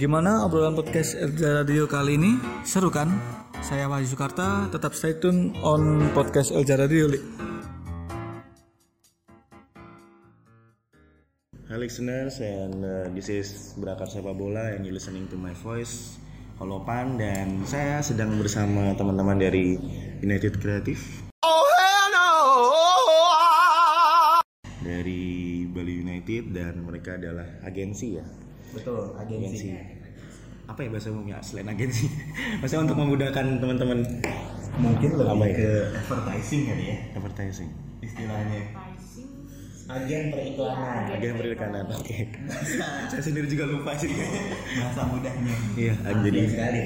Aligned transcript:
Gimana 0.00 0.48
obrolan 0.48 0.72
podcast 0.72 1.12
Elja 1.12 1.60
Radio 1.60 1.84
kali 1.84 2.16
ini? 2.16 2.32
Seru 2.64 2.88
kan? 2.88 3.20
Saya 3.60 3.84
Wahyu 3.84 4.08
Soekarta, 4.08 4.72
tetap 4.72 4.96
stay 4.96 5.20
tune 5.20 5.52
on 5.60 6.08
podcast 6.16 6.56
Elja 6.56 6.80
Radio. 6.80 7.04
Li. 7.04 7.20
Hi 11.68 11.76
listeners 11.76 12.40
and 12.40 12.80
uh, 12.80 13.12
this 13.12 13.28
is 13.28 13.76
Berakar 13.76 14.08
Sepak 14.08 14.32
Bola 14.40 14.72
and 14.72 14.88
you 14.88 14.96
listening 14.96 15.28
to 15.28 15.36
my 15.36 15.52
voice 15.60 16.16
Holopan 16.56 17.20
dan 17.20 17.68
saya 17.68 18.00
sedang 18.00 18.40
bersama 18.40 18.96
teman-teman 18.96 19.36
dari 19.36 19.76
United 20.24 20.64
Creative 20.64 21.28
dari 24.80 25.68
Bali 25.68 25.94
United 26.00 26.56
dan 26.56 26.88
mereka 26.88 27.20
adalah 27.20 27.60
agensi 27.68 28.16
ya 28.16 28.49
Betul, 28.70 29.02
agensi. 29.16 29.74
apa 30.64 30.86
ya 30.86 30.88
bahasa 30.94 31.10
umumnya? 31.10 31.42
Selain 31.42 31.66
agensi. 31.66 32.06
Maksudnya 32.62 32.86
untuk 32.86 32.98
memudahkan 33.02 33.58
teman-teman. 33.58 33.98
Mungkin 34.78 35.10
lebih 35.18 35.34
Apa 35.34 35.44
ya? 35.44 35.54
ke 35.58 35.70
advertising 35.98 36.62
kali 36.70 36.84
ya. 36.86 36.96
Advertising. 37.18 37.70
Istilahnya. 38.00 38.60
Agen 39.90 40.30
periklanan. 40.30 41.10
agen 41.10 41.34
perikanan 41.34 41.84
oke 41.90 42.18
saya 43.10 43.22
sendiri 43.22 43.50
juga 43.50 43.66
lupa 43.66 43.90
sih 43.98 44.06
Bahasa 44.78 45.02
mudahnya. 45.10 45.54
iya 45.74 45.94
jadi 45.98 46.40
sekali. 46.46 46.80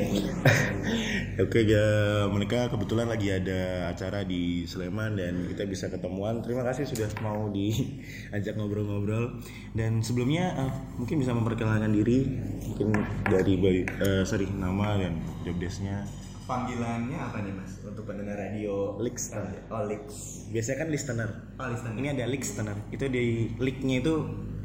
Oke, 1.34 1.66
ya, 1.66 1.86
mereka 2.30 2.70
kebetulan 2.70 3.10
lagi 3.10 3.26
ada 3.34 3.90
acara 3.90 4.22
di 4.22 4.62
Sleman 4.70 5.18
dan 5.18 5.50
kita 5.50 5.66
bisa 5.66 5.90
ketemuan. 5.90 6.38
Terima 6.46 6.62
kasih 6.62 6.86
sudah 6.86 7.10
mau 7.26 7.50
diajak 7.50 8.54
ngobrol-ngobrol. 8.58 9.42
Dan 9.74 9.98
sebelumnya 9.98 10.54
eh, 10.54 10.72
mungkin 10.94 11.18
bisa 11.18 11.34
memperkenalkan 11.34 11.90
diri, 11.90 12.38
mungkin 12.70 12.94
dari 13.26 13.58
eh, 13.82 14.22
sorry 14.22 14.46
nama 14.46 14.94
dan 14.94 15.18
job 15.42 15.58
desk-nya. 15.58 16.06
Panggilannya 16.44 17.16
apa 17.16 17.40
nih 17.40 17.56
Mas 17.56 17.80
untuk 17.80 18.04
pendengar 18.04 18.36
radio? 18.36 19.00
Lix. 19.00 19.32
Oh, 19.72 19.80
Lix. 19.88 20.04
Biasanya 20.52 20.78
kan 20.84 20.88
listener. 20.92 21.30
Oh, 21.56 21.72
listener. 21.72 21.96
Ini 21.96 22.08
ada 22.12 22.24
listener. 22.28 22.76
Itu 22.92 23.08
di 23.08 23.48
linknya 23.56 24.04
itu 24.04 24.14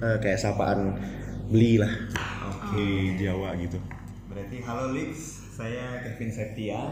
eh, 0.04 0.20
kayak 0.20 0.44
sapaan 0.44 1.00
beli 1.48 1.80
lah. 1.80 1.88
Oke, 2.52 3.16
Jawa 3.16 3.56
gitu. 3.56 3.80
Berarti 4.28 4.60
halo 4.68 4.92
Lix, 4.92 5.40
saya 5.56 6.04
Kevin 6.04 6.32
Septia. 6.36 6.84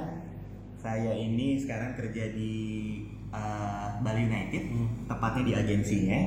Saya 0.79 1.11
ini 1.19 1.59
sekarang 1.59 1.99
kerja 1.99 2.31
di 2.31 2.53
uh, 3.35 3.99
Bali 3.99 4.23
United, 4.23 4.71
tepatnya 5.11 5.43
di 5.43 5.53
agensinya 5.57 6.21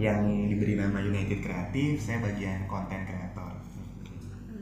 yang 0.00 0.48
diberi 0.48 0.80
nama 0.80 0.96
United 1.04 1.44
Kreatif. 1.44 2.00
Saya 2.00 2.24
bagian 2.24 2.64
konten 2.72 3.04
kreator. 3.04 3.52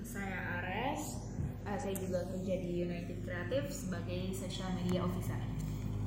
Saya 0.02 0.58
Ares, 0.58 1.26
Eh, 1.66 1.78
saya 1.82 1.98
juga 1.98 2.22
kerja 2.30 2.54
di 2.62 2.86
United 2.86 3.15
Creative 3.36 3.68
sebagai 3.68 4.32
social 4.32 4.72
media 4.80 5.04
officer. 5.04 5.36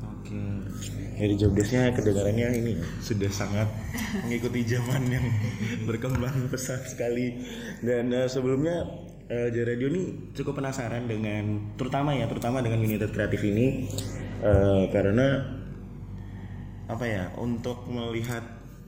Oke. 0.01 0.33
Dari 1.13 1.37
job 1.37 1.53
desk-nya 1.53 1.93
kedengarannya 1.93 2.57
ini 2.57 2.73
sudah 3.05 3.29
sangat 3.29 3.69
mengikuti 4.25 4.65
zaman 4.65 5.05
yang 5.13 5.25
berkembang 5.85 6.33
pesat 6.51 6.89
sekali. 6.89 7.37
Dan 7.85 8.09
eh, 8.09 8.25
sebelumnya 8.25 8.81
uh, 9.29 9.47
Radio 9.53 9.93
ini 9.93 10.33
cukup 10.33 10.57
penasaran 10.57 11.05
dengan 11.05 11.69
terutama 11.77 12.17
ya, 12.17 12.25
terutama 12.25 12.65
dengan 12.65 12.81
United 12.81 13.13
Kreatif 13.13 13.45
ini 13.45 13.85
eh, 14.41 14.83
karena 14.89 15.45
apa 16.89 17.05
ya, 17.05 17.29
untuk 17.37 17.85
melihat 17.85 18.41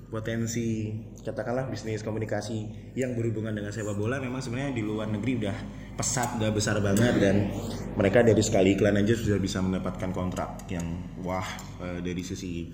potensi 0.09 0.98
katakanlah 1.22 1.69
bisnis 1.69 2.02
komunikasi 2.02 2.66
yang 2.97 3.14
berhubungan 3.14 3.53
dengan 3.53 3.69
sepak 3.69 3.94
bola 3.94 4.17
memang 4.17 4.41
sebenarnya 4.41 4.73
di 4.73 4.81
luar 4.81 5.05
negeri 5.05 5.38
udah 5.45 5.58
pesat 5.94 6.41
udah 6.41 6.50
besar 6.50 6.81
banget 6.81 7.22
dan 7.22 7.53
mereka 7.94 8.25
dari 8.25 8.41
sekali 8.41 8.73
iklan 8.73 8.97
aja 8.97 9.14
sudah 9.14 9.38
bisa 9.38 9.61
mendapatkan 9.61 10.09
kontrak 10.09 10.65
yang 10.73 10.83
wah 11.21 11.45
eh, 11.86 12.02
dari 12.02 12.26
sisi 12.26 12.73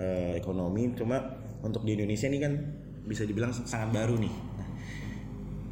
eh, 0.00 0.32
ekonomi. 0.40 0.96
Cuma 0.96 1.20
untuk 1.60 1.84
di 1.84 1.92
Indonesia 1.94 2.26
ini 2.32 2.38
kan 2.40 2.52
bisa 3.04 3.28
dibilang 3.28 3.52
sangat 3.52 3.92
baru 3.92 4.16
nih. 4.16 4.32
Nah, 4.32 4.68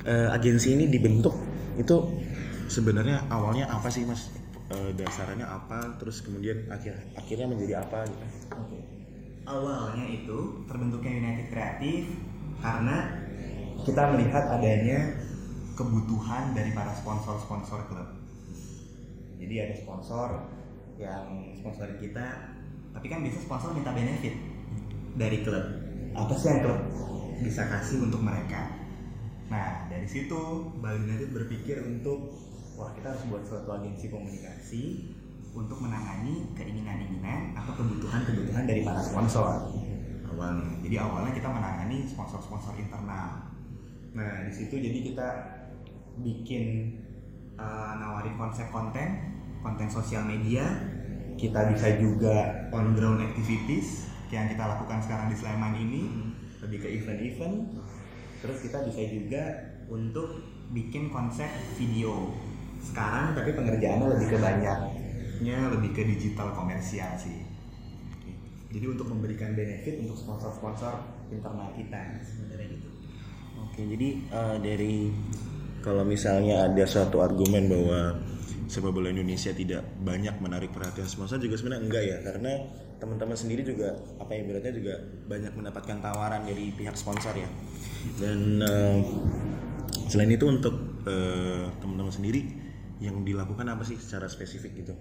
eh, 0.05 0.29
agensi 0.37 0.77
ini 0.77 0.93
dibentuk 0.93 1.35
itu 1.81 1.97
sebenarnya 2.69 3.33
awalnya 3.33 3.71
apa 3.73 3.89
sih 3.89 4.05
mas? 4.05 4.29
Eh, 4.71 4.93
dasarnya 4.95 5.49
apa? 5.49 5.97
Terus 5.97 6.21
kemudian 6.21 6.69
akhir 6.69 6.95
akhirnya 7.17 7.49
menjadi 7.49 7.83
apa 7.83 8.07
gitu. 8.07 8.27
Awalnya 9.51 10.07
itu 10.07 10.63
terbentuknya 10.71 11.11
United 11.19 11.51
Kreatif 11.51 12.07
karena 12.63 13.19
kita 13.83 14.15
melihat 14.15 14.47
adanya 14.47 15.19
kebutuhan 15.75 16.55
dari 16.55 16.71
para 16.71 16.95
sponsor-sponsor 16.95 17.91
klub. 17.91 18.15
Jadi 19.43 19.55
ada 19.59 19.75
sponsor 19.75 20.29
yang 21.03 21.51
sponsorin 21.59 21.99
kita, 21.99 22.55
tapi 22.95 23.07
kan 23.11 23.27
bisa 23.27 23.43
sponsor 23.43 23.75
minta 23.75 23.91
benefit 23.91 24.39
dari 25.19 25.43
klub. 25.43 25.67
Apa 26.15 26.31
sih 26.39 26.47
yang 26.47 26.61
klub 26.63 26.81
bisa 27.43 27.67
kasih 27.67 28.07
untuk 28.07 28.23
mereka? 28.23 28.71
Nah 29.51 29.91
dari 29.91 30.07
situ 30.07 30.71
Bali 30.79 31.11
United 31.11 31.35
berpikir 31.35 31.83
untuk 31.83 32.39
wah 32.79 32.95
kita 32.95 33.19
harus 33.19 33.27
buat 33.27 33.43
suatu 33.43 33.75
agensi 33.75 34.07
komunikasi 34.07 34.83
untuk 35.51 35.83
menangani 35.83 36.47
keinginan-keinginan 36.55 37.59
atau 37.59 37.73
kebutuhan-kebutuhan 37.75 38.65
dari 38.67 38.87
para 38.87 39.03
sponsor 39.03 39.71
awalnya. 40.31 40.73
Jadi 40.81 40.97
awalnya 40.97 41.33
kita 41.37 41.49
menangani 41.51 42.07
sponsor-sponsor 42.09 42.79
internal. 42.79 43.51
Nah 44.17 44.33
di 44.47 44.53
situ 44.55 44.79
jadi 44.79 44.99
kita 45.13 45.29
bikin 46.23 46.97
uh, 47.61 47.93
nawarin 48.01 48.39
konsep 48.41 48.71
konten, 48.73 49.37
konten 49.61 49.89
sosial 49.91 50.25
media. 50.25 50.65
Kita 51.37 51.73
bisa 51.73 51.97
juga 51.97 52.69
on 52.69 52.93
ground 52.93 53.21
activities 53.25 54.09
yang 54.29 54.49
kita 54.49 54.61
lakukan 54.61 55.01
sekarang 55.01 55.33
di 55.33 55.37
Sleman 55.37 55.75
ini 55.77 56.03
lebih 56.61 56.85
ke 56.85 56.89
event-event. 57.01 57.81
Terus 58.41 58.59
kita 58.65 58.85
bisa 58.85 59.03
juga 59.09 59.45
untuk 59.89 60.41
bikin 60.71 61.11
konsep 61.11 61.49
video 61.77 62.33
sekarang 62.81 63.37
tapi 63.37 63.53
pengerjaannya 63.53 64.07
lebih 64.17 64.29
ke 64.33 64.39
banyaknya 65.41 65.73
lebih 65.73 65.91
ke 65.97 66.03
digital 66.05 66.53
komersial 66.53 67.17
sih. 67.17 67.41
Jadi 68.71 68.87
untuk 68.87 69.09
memberikan 69.09 69.57
benefit 69.57 69.99
untuk 70.05 70.15
sponsor-sponsor 70.15 71.01
internal 71.33 71.73
kita 71.75 72.21
sebenarnya 72.23 72.77
gitu. 72.77 72.89
Oke, 73.67 73.81
jadi 73.83 74.09
eh, 74.21 74.57
dari 74.61 75.11
kalau 75.81 76.05
misalnya 76.05 76.69
ada 76.69 76.85
suatu 76.85 77.25
argumen 77.25 77.67
bahwa 77.67 78.21
sepak 78.69 78.93
bola 78.93 79.11
Indonesia 79.11 79.51
tidak 79.51 79.83
banyak 80.05 80.39
menarik 80.39 80.71
perhatian 80.71 81.09
sponsor 81.09 81.43
juga 81.43 81.59
sebenarnya 81.59 81.83
enggak 81.83 82.05
ya 82.07 82.19
karena 82.23 82.53
teman-teman 83.03 83.35
sendiri 83.35 83.67
juga 83.67 83.97
apa 84.23 84.37
ya 84.37 84.47
ibaratnya 84.47 84.77
juga 84.77 84.95
banyak 85.27 85.53
mendapatkan 85.57 85.97
tawaran 85.99 86.47
dari 86.47 86.71
pihak 86.77 86.95
sponsor 86.95 87.33
ya. 87.35 87.49
Dan 88.21 88.61
eh, 88.61 88.99
selain 90.07 90.31
itu 90.31 90.47
untuk 90.47 91.01
eh, 91.09 91.65
teman-teman 91.81 92.13
sendiri 92.13 92.45
yang 93.01 93.25
dilakukan 93.25 93.65
apa 93.67 93.83
sih 93.83 93.97
secara 93.97 94.29
spesifik 94.29 94.85
gitu 94.85 94.95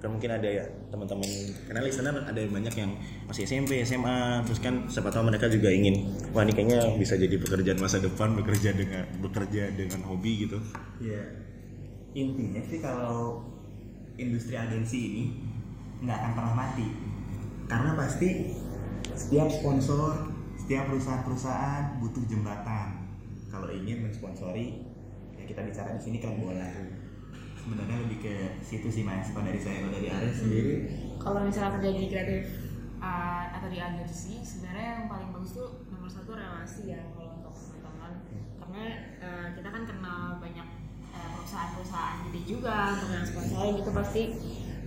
kan 0.00 0.08
mungkin 0.08 0.32
ada 0.32 0.48
ya 0.48 0.64
teman-teman 0.88 1.28
karena 1.68 1.80
listener 1.84 2.16
ada 2.24 2.38
yang 2.40 2.52
banyak 2.56 2.72
yang 2.72 2.90
masih 3.28 3.44
SMP 3.44 3.84
SMA 3.84 4.40
terus 4.48 4.56
kan 4.64 4.88
siapa 4.88 5.12
tahu 5.12 5.28
mereka 5.28 5.52
juga 5.52 5.68
ingin 5.68 6.08
wah 6.32 6.40
ini 6.40 6.56
kayaknya 6.56 6.96
bisa 6.96 7.20
jadi 7.20 7.36
pekerjaan 7.36 7.76
masa 7.76 8.00
depan 8.00 8.32
bekerja 8.32 8.72
dengan 8.72 9.04
bekerja 9.20 9.76
dengan 9.76 10.00
hobi 10.08 10.48
gitu. 10.48 10.56
Ya 11.04 11.20
intinya 12.16 12.64
sih 12.64 12.80
kalau 12.80 13.44
industri 14.16 14.56
agensi 14.56 14.98
ini 15.12 15.24
nggak 16.00 16.16
akan 16.16 16.32
pernah 16.32 16.54
mati. 16.56 16.88
Karena 17.68 17.92
pasti 17.92 18.56
setiap 19.12 19.52
sponsor 19.52 20.32
setiap 20.56 20.88
perusahaan-perusahaan 20.88 22.00
butuh 22.00 22.24
jembatan. 22.24 23.04
Kalau 23.52 23.68
ingin 23.68 24.08
mensponsori 24.08 24.80
ya 25.36 25.44
kita 25.44 25.60
bicara 25.60 25.92
di 25.92 26.00
sini 26.00 26.24
klub 26.24 26.40
bola 26.40 26.68
sebenarnya 27.70 28.02
lebih 28.02 28.18
ke 28.18 28.34
situ 28.66 28.90
sih 28.90 29.06
mas 29.06 29.30
kalau 29.30 29.46
dari 29.46 29.62
saya 29.62 29.86
kalau 29.86 29.94
dari 29.94 30.10
Ares 30.10 30.42
sendiri. 30.42 30.74
Kalau 31.22 31.46
misalnya 31.46 31.78
kerja 31.78 31.90
di 31.94 32.06
kreatif 32.10 32.44
uh, 32.98 33.46
atau 33.54 33.68
di 33.70 33.78
agensi, 33.78 34.42
sebenarnya 34.42 34.86
yang 34.90 35.04
paling 35.06 35.30
bagus 35.30 35.54
tuh 35.54 35.86
nomor 35.86 36.10
satu 36.10 36.34
relasi 36.34 36.90
ya 36.90 36.98
kalau 37.14 37.38
untuk 37.38 37.54
teman-teman. 37.54 38.12
Karena 38.58 38.82
uh, 39.22 39.46
kita 39.54 39.68
kan 39.70 39.82
kenal 39.86 40.22
banyak 40.42 40.66
uh, 41.14 41.28
perusahaan-perusahaan 41.38 42.16
gede 42.26 42.40
juga 42.42 42.98
untuk 42.98 43.08
yang 43.14 43.26
sponsorin 43.30 43.74
itu 43.78 43.90
pasti 43.94 44.22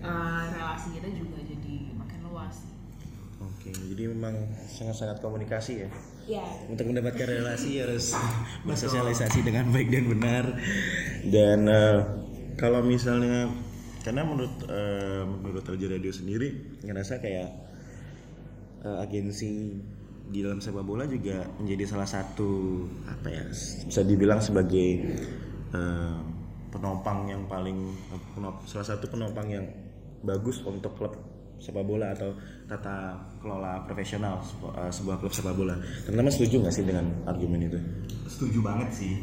uh, 0.04 0.44
relasi 0.52 0.88
kita 1.00 1.08
juga 1.16 1.40
jadi 1.40 1.76
makin 1.96 2.20
luas. 2.28 2.68
oke 3.40 3.72
jadi 3.76 4.12
memang 4.12 4.36
sangat-sangat 4.68 5.24
komunikasi 5.24 5.88
ya? 5.88 5.90
Ya, 6.24 6.44
untuk 6.72 6.88
mendapatkan 6.88 7.28
relasi 7.32 7.80
harus 7.80 8.12
bersosialisasi 8.68 9.44
dengan 9.44 9.72
baik 9.72 9.88
dan 9.92 10.06
benar. 10.08 10.46
Dan 11.28 11.60
eh, 11.68 12.23
kalau 12.64 12.80
misalnya 12.80 13.52
karena 14.08 14.24
menurut 14.24 14.56
eh, 14.72 15.24
menurut 15.28 15.68
Raja 15.68 15.88
Radio 15.92 16.16
sendiri 16.16 16.80
ngerasa 16.80 17.20
kayak 17.20 17.50
eh, 18.88 18.98
agensi 19.04 19.76
di 20.24 20.40
dalam 20.40 20.64
sepak 20.64 20.88
bola 20.88 21.04
juga 21.04 21.44
menjadi 21.60 21.84
salah 21.92 22.08
satu 22.08 22.84
apa 23.04 23.28
ya 23.28 23.44
bisa 23.84 24.08
dibilang 24.08 24.40
sebagai 24.40 24.88
eh, 25.76 26.18
penopang 26.72 27.28
yang 27.28 27.44
paling 27.52 27.92
penop- 28.32 28.64
salah 28.64 28.88
satu 28.88 29.12
penopang 29.12 29.52
yang 29.52 29.68
bagus 30.24 30.64
untuk 30.64 30.96
klub 30.96 31.20
sepak 31.60 31.84
bola 31.84 32.16
atau 32.16 32.32
tata 32.68 33.20
kelola 33.44 33.84
profesional 33.84 34.40
sebu- 34.40 34.72
eh, 34.72 34.88
sebuah 34.88 35.20
klub 35.20 35.36
sepak 35.36 35.52
bola. 35.52 35.76
Teman-teman 36.08 36.32
setuju 36.32 36.64
nggak 36.64 36.76
sih 36.76 36.88
dengan 36.88 37.12
argumen 37.28 37.68
itu? 37.68 37.80
setuju 38.24 38.64
banget 38.64 38.90
sih 38.96 39.14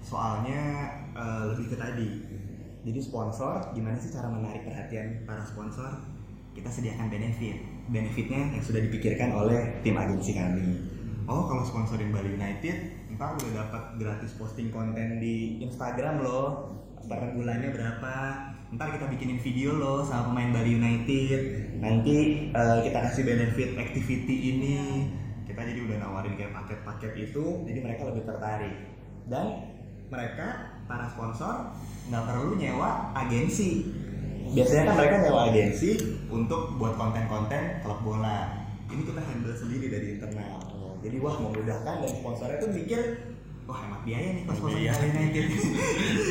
soalnya 0.00 0.90
eh, 1.12 1.42
lebih 1.50 1.74
ke 1.74 1.76
tadi 1.76 2.08
jadi 2.84 3.00
sponsor 3.00 3.72
gimana 3.72 3.96
sih 3.96 4.12
cara 4.12 4.28
menarik 4.28 4.68
perhatian 4.68 5.24
para 5.24 5.40
sponsor? 5.40 6.04
Kita 6.52 6.68
sediakan 6.68 7.08
benefit. 7.08 7.56
Benefitnya 7.88 8.52
yang 8.52 8.60
sudah 8.60 8.84
dipikirkan 8.84 9.32
oleh 9.32 9.80
tim 9.80 9.96
agensi 9.96 10.36
kami. 10.36 10.68
Oh 11.24 11.48
kalau 11.48 11.64
sponsorin 11.64 12.12
Bali 12.12 12.36
United 12.36 13.08
ntar 13.16 13.38
udah 13.40 13.52
dapat 13.64 13.82
gratis 13.96 14.36
posting 14.36 14.68
konten 14.68 15.16
di 15.16 15.64
Instagram 15.64 16.20
loh. 16.20 16.76
Per 17.08 17.32
bulannya 17.32 17.72
berapa? 17.72 18.14
Ntar 18.76 18.88
kita 19.00 19.06
bikinin 19.08 19.40
video 19.40 19.80
loh 19.80 20.04
sama 20.04 20.36
pemain 20.36 20.52
Bali 20.60 20.76
United. 20.76 21.40
Nanti 21.80 22.16
eh, 22.52 22.78
kita 22.84 22.98
kasih 23.00 23.24
benefit 23.24 23.80
activity 23.80 24.36
ini. 24.52 24.76
Kita 25.48 25.60
jadi 25.64 25.80
udah 25.88 25.96
nawarin 26.04 26.36
kayak 26.36 26.52
paket-paket 26.52 27.32
itu 27.32 27.64
jadi 27.64 27.80
mereka 27.80 28.12
lebih 28.12 28.28
tertarik. 28.28 28.76
Dan 29.24 29.72
mereka 30.12 30.73
para 30.84 31.06
sponsor 31.08 31.72
nggak 32.08 32.24
perlu 32.28 32.56
nyewa 32.56 33.10
agensi 33.16 33.88
biasanya 34.52 34.92
kan 34.92 34.94
mereka 35.00 35.16
nyewa 35.24 35.40
agensi 35.48 35.90
untuk 36.28 36.76
buat 36.76 36.94
konten-konten 36.94 37.80
klub 37.80 38.00
bola 38.04 38.68
ini 38.86 39.02
kita 39.02 39.20
handle 39.20 39.56
sendiri 39.56 39.86
dari 39.88 40.06
internal 40.20 40.60
jadi 41.00 41.16
wah 41.20 41.36
memudahkan 41.36 41.94
dan 42.04 42.10
sponsornya 42.12 42.56
tuh 42.60 42.70
mikir 42.72 43.00
wah 43.64 43.80
hemat 43.80 44.00
biaya 44.04 44.28
nih 44.36 44.44
pas 44.44 44.56
sponsor 44.56 44.76
Iya. 44.84 44.92
Bali 44.92 45.08
United 45.08 45.44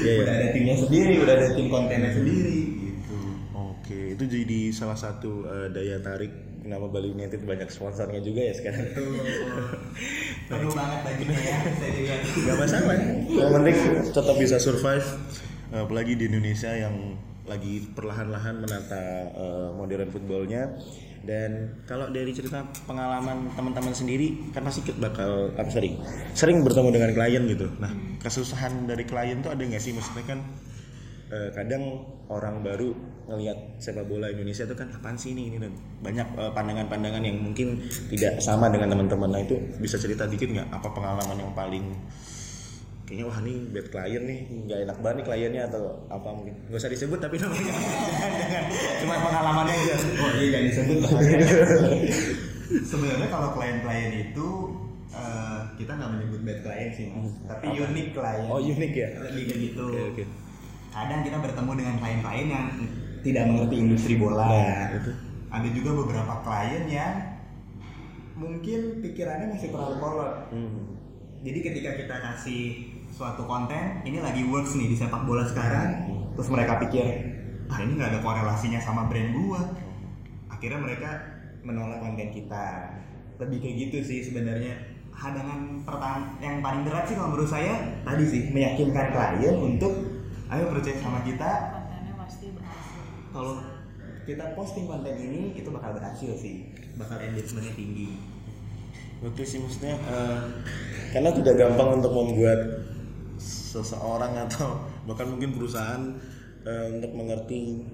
Iya, 0.03 0.13
udah 0.21 0.33
iya. 0.33 0.41
ada 0.41 0.47
timnya 0.53 0.75
sendiri 0.77 1.13
udah 1.21 1.33
ada 1.33 1.47
tim 1.57 1.67
kontennya 1.67 2.11
sendiri 2.13 2.57
gitu 2.77 3.17
Oke, 3.53 4.15
itu 4.15 4.23
jadi 4.23 4.59
salah 4.71 4.95
satu 4.95 5.43
eh, 5.43 5.67
daya 5.75 5.99
tarik 5.99 6.31
nama 6.63 6.87
Bali 6.87 7.11
United 7.11 7.43
banyak 7.43 7.67
sponsornya 7.67 8.23
juga 8.23 8.39
ya 8.39 8.55
sekarang. 8.55 8.87
perlu 10.53 10.71
banget 10.73 10.99
bajunya 11.01 11.39
ya 11.41 11.57
saya 11.77 11.91
juga 11.97 12.13
Gak 12.23 12.57
masalah. 12.61 12.97
Yang 13.29 13.51
penting 13.51 13.77
tetap 14.13 14.35
bisa 14.37 14.55
survive, 14.61 15.07
apalagi 15.73 16.13
di 16.15 16.23
Indonesia 16.29 16.71
yang 16.71 17.17
lagi 17.43 17.91
perlahan-lahan 17.91 18.55
menata 18.63 19.03
eh, 19.33 19.69
modern 19.75 20.09
footballnya. 20.13 20.63
Dan 21.23 21.79
kalau 21.87 22.11
dari 22.11 22.35
cerita 22.35 22.67
pengalaman 22.83 23.47
teman-teman 23.55 23.95
sendiri, 23.95 24.51
kan 24.51 24.67
pasti 24.67 24.83
bakal 24.99 25.55
apa 25.55 25.71
sering 25.71 25.95
sering 26.35 26.59
bertemu 26.67 26.89
dengan 26.91 27.09
klien 27.15 27.43
gitu. 27.47 27.71
Nah, 27.79 27.95
kesusahan 28.19 28.91
dari 28.91 29.07
klien 29.07 29.39
tuh 29.39 29.55
ada 29.55 29.63
nggak 29.63 29.79
sih? 29.79 29.95
Maksudnya 29.95 30.27
kan 30.27 30.43
eh, 31.33 31.49
kadang 31.49 32.05
orang 32.29 32.61
baru 32.61 32.93
ngelihat 33.23 33.79
sepak 33.79 34.05
bola 34.05 34.29
Indonesia 34.29 34.67
itu 34.67 34.75
kan 34.75 34.91
apaan 34.93 35.15
sih 35.17 35.33
ini 35.33 35.49
ini 35.49 35.57
dan 35.57 35.73
banyak 36.05 36.27
eh, 36.37 36.51
pandangan-pandangan 36.53 37.23
yang 37.23 37.37
mungkin 37.41 37.81
tidak 38.13 38.37
sama 38.37 38.69
dengan 38.69 38.93
teman-teman. 38.93 39.29
Nah 39.33 39.41
itu 39.41 39.57
bisa 39.81 39.97
cerita 39.97 40.29
dikit 40.29 40.53
nggak? 40.53 40.69
Apa 40.69 40.93
pengalaman 40.93 41.37
yang 41.41 41.51
paling 41.57 41.85
kayaknya 43.03 43.25
wah 43.27 43.39
nih 43.43 43.57
bad 43.75 43.87
client 43.91 44.25
nih 44.25 44.39
nggak 44.63 44.79
enak 44.87 44.97
banget 45.03 45.15
nih 45.19 45.25
kliennya 45.27 45.61
atau 45.71 45.83
apa 46.07 46.29
mungkin. 46.29 46.53
Nggak 46.69 46.79
usah 46.79 46.91
disebut 46.91 47.19
tapi 47.19 47.35
namanya. 47.41 47.73
Cuma 49.01 49.13
pengalamannya 49.17 49.73
aja. 49.73 49.95
Oh 50.21 50.31
iya 50.37 50.47
jangan 50.53 50.65
disebut. 50.69 50.97
Sebenarnya 52.89 53.27
kalau 53.29 53.49
klien-klien 53.53 54.11
itu 54.31 54.47
eh, 55.15 55.59
kita 55.79 55.91
nggak 55.95 56.11
menyebut 56.11 56.41
bad 56.43 56.59
client 56.65 56.91
sih 56.91 57.05
mas, 57.11 57.31
tapi 57.47 57.65
unik 57.71 58.07
klien. 58.17 58.45
oh 58.49 58.59
unik 58.59 58.93
ya? 58.93 59.09
Lebih 59.29 59.43
ke 59.47 59.55
gitu. 59.71 59.85
oke 59.87 60.01
oke 60.15 60.23
Kadang 60.93 61.25
kita 61.25 61.37
bertemu 61.41 61.71
dengan 61.73 61.95
klien-klien 61.97 62.47
yang 62.53 62.65
tidak 63.25 63.43
mengerti 63.49 63.75
industri 63.81 64.13
bola. 64.21 64.45
Nah, 64.45 64.93
itu. 64.93 65.11
Ada 65.49 65.67
juga 65.73 65.91
beberapa 65.97 66.33
klien 66.45 66.85
yang 66.85 67.13
mungkin 68.37 69.01
pikirannya 69.01 69.57
masih 69.57 69.73
terlalu 69.73 69.97
kolot. 69.97 70.53
Hmm. 70.53 71.01
Jadi 71.41 71.59
ketika 71.65 71.91
kita 71.97 72.15
kasih 72.21 72.61
suatu 73.09 73.45
konten, 73.49 74.05
ini 74.05 74.21
lagi 74.21 74.45
works 74.45 74.77
nih 74.77 74.93
di 74.93 74.97
sepak 74.97 75.25
bola 75.25 75.43
sekarang, 75.49 76.13
terus 76.37 76.49
mereka 76.49 76.81
pikir, 76.81 77.05
ah 77.67 77.77
ini 77.81 77.97
nggak 77.97 78.09
ada 78.13 78.19
korelasinya 78.21 78.79
sama 78.79 79.09
brand 79.09 79.33
gua. 79.33 79.61
Akhirnya 80.49 80.79
mereka 80.79 81.09
menolak 81.65 82.05
konten 82.05 82.29
kita. 82.29 82.95
Lebih 83.41 83.57
kayak 83.65 83.75
gitu 83.89 83.97
sih 84.05 84.19
sebenarnya. 84.29 84.77
Hadangan 85.13 85.85
pertama 85.85 86.37
yang 86.41 86.61
paling 86.61 86.85
berat 86.85 87.05
sih 87.05 87.13
kalau 87.17 87.33
menurut 87.33 87.49
saya 87.49 88.01
tadi 88.01 88.25
sih 88.25 88.41
meyakinkan 88.49 89.13
klien 89.13 89.55
untuk 89.61 90.12
ayo 90.53 90.69
percaya 90.69 90.97
sama 91.01 91.19
kita. 91.25 91.51
kontennya 91.73 92.13
pasti 92.17 92.45
berhasil 92.53 93.01
Kalau 93.33 93.53
kita 94.23 94.45
posting 94.53 94.85
konten 94.85 95.15
ini 95.17 95.57
itu 95.57 95.69
bakal 95.73 95.97
berhasil 95.97 96.31
sih, 96.37 96.69
bakal 96.95 97.17
engagementnya 97.17 97.73
tinggi. 97.73 98.09
Oke 99.23 99.43
sih 99.47 99.59
maksudnya 99.63 99.95
eh, 99.97 100.41
karena 101.15 101.31
tidak 101.31 101.55
gampang 101.55 102.03
untuk 102.03 102.11
membuat 102.11 102.59
seseorang 103.39 104.35
atau 104.47 104.83
bahkan 105.09 105.31
mungkin 105.31 105.55
perusahaan 105.55 106.13
eh, 106.67 106.85
untuk 106.93 107.11
mengerti 107.15 107.87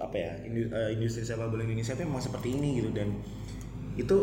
apa 0.00 0.16
ya 0.16 0.32
eh, 0.44 0.90
industri 0.96 1.24
sepak 1.24 1.48
bola 1.48 1.64
Indonesia 1.64 1.96
itu 1.96 2.04
memang 2.04 2.20
seperti 2.20 2.48
ini 2.60 2.80
gitu 2.80 2.90
dan 2.92 3.08
itu 3.96 4.16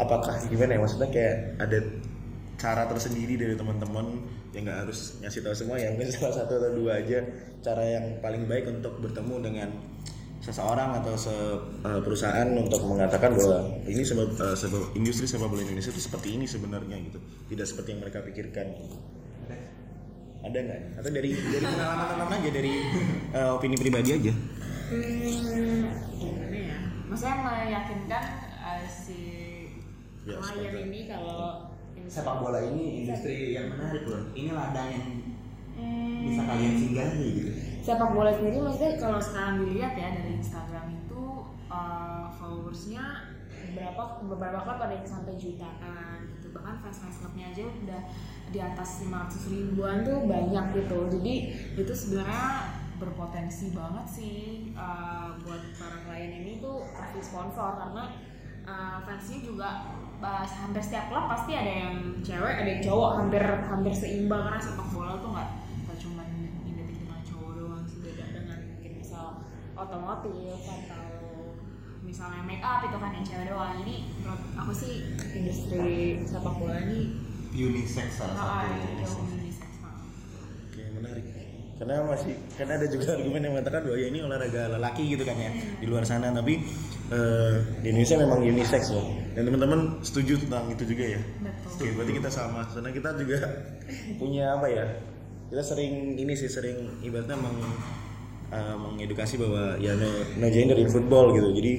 apakah 0.00 0.36
gimana 0.48 0.76
ya 0.76 0.80
maksudnya 0.80 1.08
kayak 1.12 1.60
ada 1.60 1.78
cara 2.56 2.88
tersendiri 2.88 3.36
dari 3.36 3.54
teman-teman 3.56 4.24
yang 4.52 4.68
nggak 4.68 4.78
harus 4.84 5.16
ngasih 5.24 5.40
tahu 5.40 5.54
semua 5.56 5.76
ya 5.80 5.88
mungkin 5.92 6.12
salah 6.14 6.44
satu 6.44 6.60
atau 6.60 6.72
dua 6.76 7.00
aja 7.00 7.24
cara 7.64 7.82
yang 7.84 8.20
paling 8.20 8.44
baik 8.44 8.68
untuk 8.68 9.00
bertemu 9.00 9.36
dengan 9.40 9.68
seseorang 10.42 10.98
atau 10.98 11.14
se 11.14 11.30
eh, 11.86 12.00
perusahaan 12.02 12.48
untuk 12.58 12.82
mengatakan 12.90 13.30
bahwa 13.32 13.62
ini 13.86 14.02
sebab 14.02 14.34
sebab 14.58 14.98
industri 14.98 15.30
sepak 15.30 15.46
bola 15.46 15.62
Indonesia 15.62 15.94
itu 15.94 16.02
seperti 16.02 16.34
ini 16.34 16.50
sebenarnya 16.50 16.98
gitu. 16.98 17.22
Tidak 17.46 17.62
seperti 17.62 17.94
yang 17.94 18.02
mereka 18.02 18.26
pikirkan. 18.26 18.66
Ada 20.42 20.58
nggak? 20.58 20.80
Atau 20.98 21.10
dari 21.14 21.30
dari 21.38 21.62
pengalaman 21.62 22.06
teman 22.10 22.28
aja 22.34 22.50
dari 22.50 22.74
eh, 23.30 23.54
opini 23.54 23.78
pribadi 23.78 24.10
aja? 24.18 24.32
Hmm, 24.90 25.94
gimana 26.18 26.58
ya? 26.58 26.78
Maksudnya 27.06 27.36
meyakinkan 27.38 28.24
uh, 28.58 28.82
si 28.90 29.20
Ya, 30.22 30.38
klien 30.38 30.86
ini 30.86 31.10
kalau 31.10 31.71
sepak 32.06 32.40
bola 32.40 32.58
ini 32.62 33.04
industri 33.04 33.52
yang 33.52 33.72
menarik 33.72 34.04
loh. 34.06 34.30
Ini 34.32 34.50
ladang 34.52 34.88
yang 34.90 35.06
Hmm, 35.72 36.28
bisa 36.28 36.44
kalian 36.44 36.76
singgahi 36.76 37.26
gitu. 37.32 37.50
sepak 37.80 38.12
bola 38.12 38.28
sendiri 38.28 38.60
maksudnya 38.60 38.92
kalau 39.00 39.16
sekarang 39.16 39.64
dilihat 39.64 39.96
ya 39.96 40.12
dari 40.12 40.36
Instagram 40.36 41.00
itu 41.00 41.22
uh, 41.66 42.28
followersnya 42.28 43.00
berapa 43.72 44.20
beberapa 44.28 44.68
klub 44.68 44.78
ada 44.78 44.92
yang 44.92 45.08
sampai 45.08 45.32
jutaan 45.40 46.28
gitu. 46.36 46.52
Bahkan 46.52 46.76
fans 46.84 46.98
fans 47.00 47.16
klubnya 47.24 47.48
aja 47.48 47.64
udah 47.64 48.02
di 48.52 48.60
atas 48.60 49.00
500 49.08 49.48
ribuan 49.48 50.04
tuh 50.04 50.28
banyak 50.28 50.64
gitu. 50.76 50.98
Jadi 51.08 51.34
itu 51.80 51.92
sebenarnya 51.96 52.76
berpotensi 53.00 53.72
banget 53.72 54.06
sih 54.06 54.36
uh, 54.76 55.40
buat 55.40 55.72
para 55.80 56.04
klien 56.04 56.44
ini 56.44 56.60
tuh 56.60 56.84
kasih 56.92 57.24
sponsor. 57.24 57.80
Karena 57.80 58.12
uh, 58.66 58.98
fansnya 59.02 59.38
juga 59.42 59.68
uh, 60.22 60.44
hampir 60.46 60.82
setiap 60.82 61.10
klub 61.10 61.26
pasti 61.30 61.52
ada 61.54 61.72
yang 61.86 61.94
cewek 62.22 62.54
ada 62.62 62.68
yang 62.68 62.82
cowok. 62.82 63.10
Hampir 63.22 63.42
hampir 63.42 63.92
seimbang 63.92 64.42
karena 64.46 64.60
sepak 64.60 64.88
bola 64.94 65.18
tuh 65.18 65.30
nggak 65.34 65.48
nggak 65.86 65.96
cuma 65.98 66.22
identik 66.66 66.98
dengan 67.02 67.20
cowok 67.26 67.50
doang 67.58 67.84
sih. 67.86 67.98
Beda 68.02 68.24
dengan 68.30 68.58
mungkin 68.70 68.92
misal 68.98 69.26
otomotif 69.74 70.60
atau 70.62 71.06
misalnya 72.02 72.42
make 72.44 72.62
up 72.62 72.84
itu 72.86 72.96
kan 72.98 73.10
yang 73.14 73.26
cewek 73.26 73.46
doang. 73.50 73.78
Menurut 73.82 74.42
aku 74.58 74.72
sih 74.74 74.94
industri 75.34 76.22
sepak 76.26 76.54
bola 76.58 76.78
ini 76.82 77.32
Unisex 77.52 78.16
salah 78.16 78.32
ah, 78.32 78.64
satu. 78.64 79.04
jauh 79.04 79.28
unisex. 79.28 79.70
banget. 79.84 80.08
Oke 80.72 80.82
menarik. 80.96 81.24
Karena 81.76 81.94
masih 82.08 82.32
karena 82.56 82.72
ada 82.80 82.86
juga 82.88 83.06
argumen 83.12 83.40
yang 83.44 83.52
mengatakan 83.58 83.80
bahwa 83.84 83.98
ya 84.00 84.08
ini 84.08 84.18
olahraga 84.24 84.62
lelaki 84.72 85.02
gitu 85.12 85.24
kan 85.28 85.36
ya 85.36 85.52
di 85.52 85.84
luar 85.84 86.04
sana. 86.08 86.32
Tapi 86.32 86.64
eh, 87.12 87.54
di 87.84 87.86
Indonesia 87.92 88.16
memang 88.16 88.40
unisex 88.40 88.82
loh 88.88 89.22
dan 89.32 89.48
teman-teman 89.48 89.80
setuju 90.04 90.36
tentang 90.44 90.68
itu 90.68 90.84
juga 90.84 91.04
ya? 91.16 91.20
Betul. 91.40 91.68
Oke 91.72 91.86
berarti 91.96 92.12
kita 92.20 92.30
sama. 92.32 92.60
Karena 92.68 92.90
kita 92.92 93.08
juga 93.16 93.38
punya 94.20 94.44
apa 94.60 94.66
ya? 94.68 94.84
Kita 95.48 95.62
sering 95.64 96.16
ini 96.16 96.32
sih 96.36 96.48
sering 96.48 97.00
ibaratnya 97.00 97.36
meng, 97.36 97.56
eh, 98.52 98.76
mengedukasi 98.76 99.40
bahwa 99.40 99.76
ya 99.80 99.96
no, 99.96 100.08
no 100.36 100.46
gender 100.52 100.76
in 100.76 100.88
football 100.92 101.32
gitu. 101.32 101.48
Jadi 101.56 101.72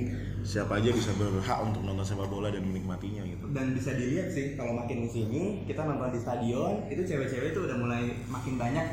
siapa 0.44 0.82
aja 0.82 0.92
bisa 0.92 1.16
berhak 1.16 1.60
untuk 1.64 1.82
nonton 1.88 2.04
sepak 2.04 2.28
bola 2.28 2.50
dan 2.50 2.66
menikmatinya 2.66 3.22
gitu. 3.30 3.46
Dan 3.54 3.78
bisa 3.78 3.94
dilihat 3.94 4.34
sih 4.34 4.58
kalau 4.58 4.74
makin 4.76 5.06
ke 5.06 5.10
sini 5.14 5.64
kita 5.70 5.86
nonton 5.86 6.10
di 6.10 6.20
stadion 6.20 6.90
itu 6.90 7.02
cewek-cewek 7.06 7.54
itu 7.54 7.62
udah 7.70 7.78
mulai 7.78 8.18
makin 8.28 8.58
banyak 8.58 8.86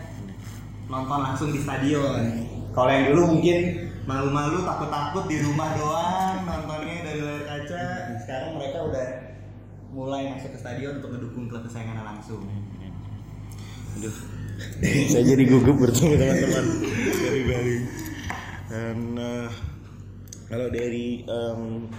nonton 0.86 1.18
langsung 1.24 1.48
di 1.48 1.60
stadion. 1.64 2.59
Kalau 2.70 2.90
yang 2.90 3.04
dulu 3.10 3.22
mungkin 3.36 3.58
malu-malu 4.06 4.62
takut-takut 4.62 5.24
di 5.26 5.42
rumah 5.42 5.74
doang 5.74 6.46
nontonnya 6.46 7.02
dari 7.02 7.20
layar 7.22 7.42
kaca. 7.46 7.82
Sekarang 8.22 8.50
mereka 8.58 8.78
udah 8.86 9.06
mulai 9.90 10.30
masuk 10.30 10.54
ke 10.54 10.58
stadion 10.62 11.02
untuk 11.02 11.10
mendukung 11.18 11.50
klub 11.50 11.66
kesayangan 11.66 12.06
langsung. 12.14 12.46
Aduh, 13.98 14.16
saya 15.10 15.24
jadi 15.26 15.44
gugup 15.50 15.82
bertemu 15.82 16.14
teman-teman 16.14 16.66
dari 17.26 17.42
Bali. 17.42 17.76
Dan 18.70 18.98
eh, 19.18 19.50
kalau 20.46 20.66
dari 20.70 21.26
em, 21.26 21.90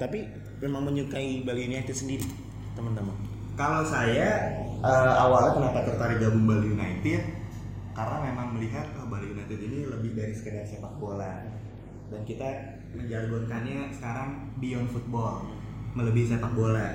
tapi 0.00 0.24
memang 0.64 0.88
menyukai 0.88 1.44
Bali 1.44 1.68
United 1.68 1.92
sendiri, 1.92 2.24
teman-teman. 2.72 3.12
Kalau 3.60 3.84
saya 3.84 4.56
eh, 4.80 5.12
awalnya 5.20 5.52
kenapa 5.52 5.84
tertarik 5.84 6.16
gabung 6.16 6.48
Bali 6.48 6.72
United 6.72 7.20
karena 7.92 8.16
memang 8.24 8.56
melihat 8.56 8.88
oh, 8.96 9.08
Bali 9.08 9.35
Ini 9.60 9.88
lebih 9.88 10.16
dari 10.16 10.32
sekedar 10.36 10.64
sepak 10.64 11.00
bola 11.00 11.44
dan 12.06 12.22
kita 12.22 12.48
menjargonkannya 12.94 13.90
sekarang 13.90 14.54
beyond 14.62 14.88
football 14.92 15.44
melebihi 15.96 16.36
sepak 16.36 16.52
bola. 16.52 16.86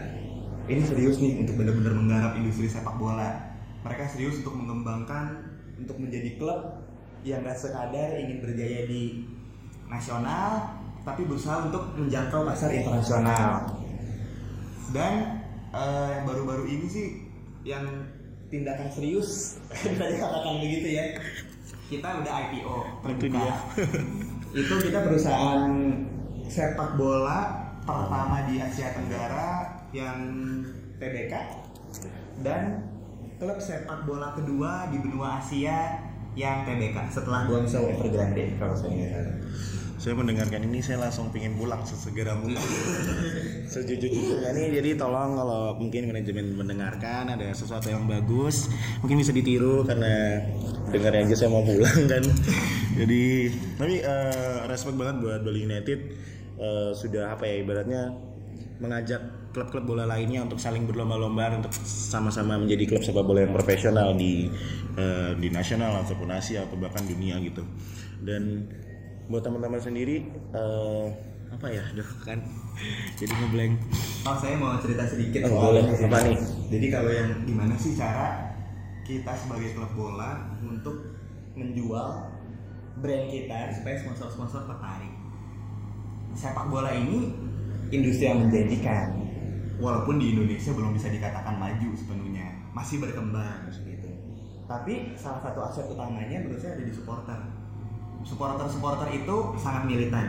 Ini 0.70 0.82
serius 0.86 1.18
nih 1.18 1.42
untuk 1.42 1.58
benar-benar 1.58 1.94
menggarap 1.98 2.34
industri 2.38 2.70
sepak 2.70 2.96
bola. 3.02 3.58
Mereka 3.82 4.06
serius 4.06 4.46
untuk 4.46 4.56
mengembangkan 4.62 5.42
untuk 5.82 5.98
menjadi 5.98 6.38
klub 6.38 6.86
yang 7.26 7.42
gak 7.42 7.58
sekadar 7.58 8.18
ingin 8.18 8.42
berjaya 8.42 8.86
di 8.86 9.26
nasional 9.90 10.78
tapi 11.02 11.26
berusaha 11.26 11.66
untuk 11.66 11.98
menjangkau 11.98 12.46
pasar 12.46 12.70
internasional 12.74 13.66
dan 14.94 15.44
eh, 15.74 16.16
baru-baru 16.26 16.70
ini 16.70 16.88
sih 16.88 17.08
yang 17.66 17.86
tindakan 18.54 18.90
serius 18.90 19.58
bisa 19.70 20.06
dikatakan 20.06 20.62
begitu 20.62 20.88
ya 20.98 21.06
kita 21.92 22.08
udah 22.24 22.34
IPO 22.48 22.76
Itu 23.04 23.04
terbuka 23.04 23.36
dia. 23.36 23.54
itu 24.64 24.74
kita 24.88 25.00
perusahaan 25.04 25.72
sepak 26.48 26.96
bola 26.96 27.40
pertama 27.84 28.48
di 28.48 28.64
Asia 28.64 28.96
Tenggara 28.96 29.84
yang 29.92 30.20
TBK 30.96 31.34
dan 32.48 32.88
klub 33.36 33.60
sepak 33.60 34.08
bola 34.08 34.32
kedua 34.40 34.88
di 34.88 35.04
benua 35.04 35.44
Asia 35.44 36.00
yang 36.32 36.64
TBK 36.64 37.12
setelah 37.12 37.44
Guangzhou 37.44 37.92
Evergrande 37.92 38.56
kalau 38.56 38.72
saya. 38.72 39.36
Saya 40.02 40.18
mendengarkan 40.18 40.66
ini 40.66 40.82
saya 40.82 40.98
langsung 40.98 41.30
pengen 41.30 41.54
pulang 41.62 41.86
sesegera 41.86 42.34
mungkin. 42.34 42.58
Sejujurnya 43.72 44.50
nih 44.50 44.82
jadi 44.82 44.90
tolong 44.98 45.38
kalau 45.38 45.78
mungkin 45.78 46.10
manajemen 46.10 46.58
mendengarkan 46.58 47.30
ada 47.30 47.54
sesuatu 47.54 47.94
yang 47.94 48.10
bagus 48.10 48.66
mungkin 49.06 49.22
bisa 49.22 49.30
ditiru 49.30 49.86
karena 49.86 50.42
dengarnya 50.92 51.22
aja 51.28 51.36
saya 51.36 51.50
mau 51.50 51.64
pulang 51.64 52.00
kan. 52.12 52.24
jadi 53.00 53.24
tapi 53.80 53.96
eh, 54.04 54.58
respect 54.68 54.98
banget 55.00 55.16
buat 55.24 55.40
Bali 55.42 55.60
United 55.66 56.00
eh, 56.60 56.92
sudah 56.94 57.34
apa 57.34 57.44
ya 57.48 57.56
ibaratnya 57.64 58.12
mengajak 58.82 59.22
klub-klub 59.52 59.84
bola 59.84 60.08
lainnya 60.08 60.42
untuk 60.42 60.58
saling 60.58 60.88
berlomba-lomba 60.88 61.60
untuk 61.60 61.72
sama-sama 61.86 62.56
menjadi 62.58 62.96
klub 62.96 63.04
sepak 63.04 63.24
bola 63.24 63.46
yang 63.46 63.54
profesional 63.54 64.16
di 64.16 64.48
eh, 64.96 65.32
di 65.38 65.48
nasional 65.52 66.02
ataupun 66.02 66.32
Asia 66.32 66.64
atau 66.66 66.80
bahkan 66.80 67.04
dunia 67.04 67.38
gitu. 67.44 67.62
Dan 68.24 68.68
buat 69.28 69.44
teman-teman 69.44 69.80
sendiri 69.80 70.24
eh, 70.56 71.06
apa 71.52 71.68
ya, 71.68 71.84
Duh, 71.92 72.08
kan 72.24 72.40
jadi 73.20 73.34
ngeblank. 73.44 73.76
Oh 74.24 74.36
saya 74.40 74.56
mau 74.56 74.80
cerita 74.80 75.04
sedikit 75.04 75.46
Oh, 75.46 75.52
soal 75.52 75.62
boleh. 75.76 75.84
Apa 76.08 76.18
nih? 76.26 76.38
Jadi 76.72 76.88
kalau 76.88 77.12
yang 77.12 77.30
gimana 77.44 77.76
sih 77.76 77.92
cara 77.94 78.51
kita 79.12 79.32
sebagai 79.36 79.76
klub 79.76 79.92
bola 79.92 80.56
untuk 80.64 81.20
menjual 81.60 82.32
brand 83.04 83.28
kita 83.28 83.76
supaya 83.76 83.96
sponsor-sponsor 84.00 84.72
tertarik. 84.72 85.14
Sepak 86.32 86.72
bola 86.72 86.96
ini 86.96 87.36
industri 87.92 88.32
yang 88.32 88.48
menjanjikan. 88.48 89.20
Walaupun 89.82 90.22
di 90.22 90.38
Indonesia 90.38 90.72
belum 90.72 90.94
bisa 90.94 91.10
dikatakan 91.10 91.58
maju 91.58 91.90
sepenuhnya, 91.98 92.54
masih 92.72 93.02
berkembang 93.02 93.66
gitu. 93.68 94.14
Tapi 94.70 95.18
salah 95.18 95.42
satu 95.42 95.60
aset 95.66 95.90
utamanya 95.90 96.38
menurut 96.40 96.62
saya 96.62 96.78
ada 96.78 96.86
di 96.86 96.94
supporter. 96.94 97.40
Supporter-supporter 98.22 99.10
itu 99.12 99.36
sangat 99.58 99.90
militan 99.90 100.28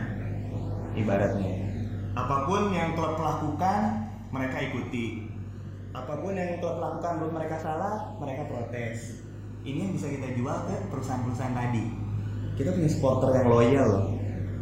ibaratnya. 0.97 1.53
Apa 2.17 2.49
pun 2.49 2.73
yang 2.73 2.97
klub 2.97 3.15
lakukan, 3.15 4.09
mereka 4.33 4.57
ikuti. 4.59 5.22
Apa 5.93 6.13
pun 6.19 6.33
yang 6.33 6.57
klub 6.57 6.81
lakukan 6.81 7.21
menurut 7.21 7.33
mereka 7.37 7.55
salah, 7.61 8.17
mereka 8.17 8.49
protes. 8.49 9.23
Ini 9.61 9.87
yang 9.87 9.93
bisa 9.93 10.09
kita 10.09 10.33
jual 10.33 10.57
ke 10.65 10.75
perusahaan-perusahaan 10.89 11.55
tadi. 11.55 11.83
Kita 12.57 12.73
punya 12.73 12.89
supporter 12.89 13.29
yang 13.37 13.47
loyal 13.49 13.85
loh, 13.87 14.05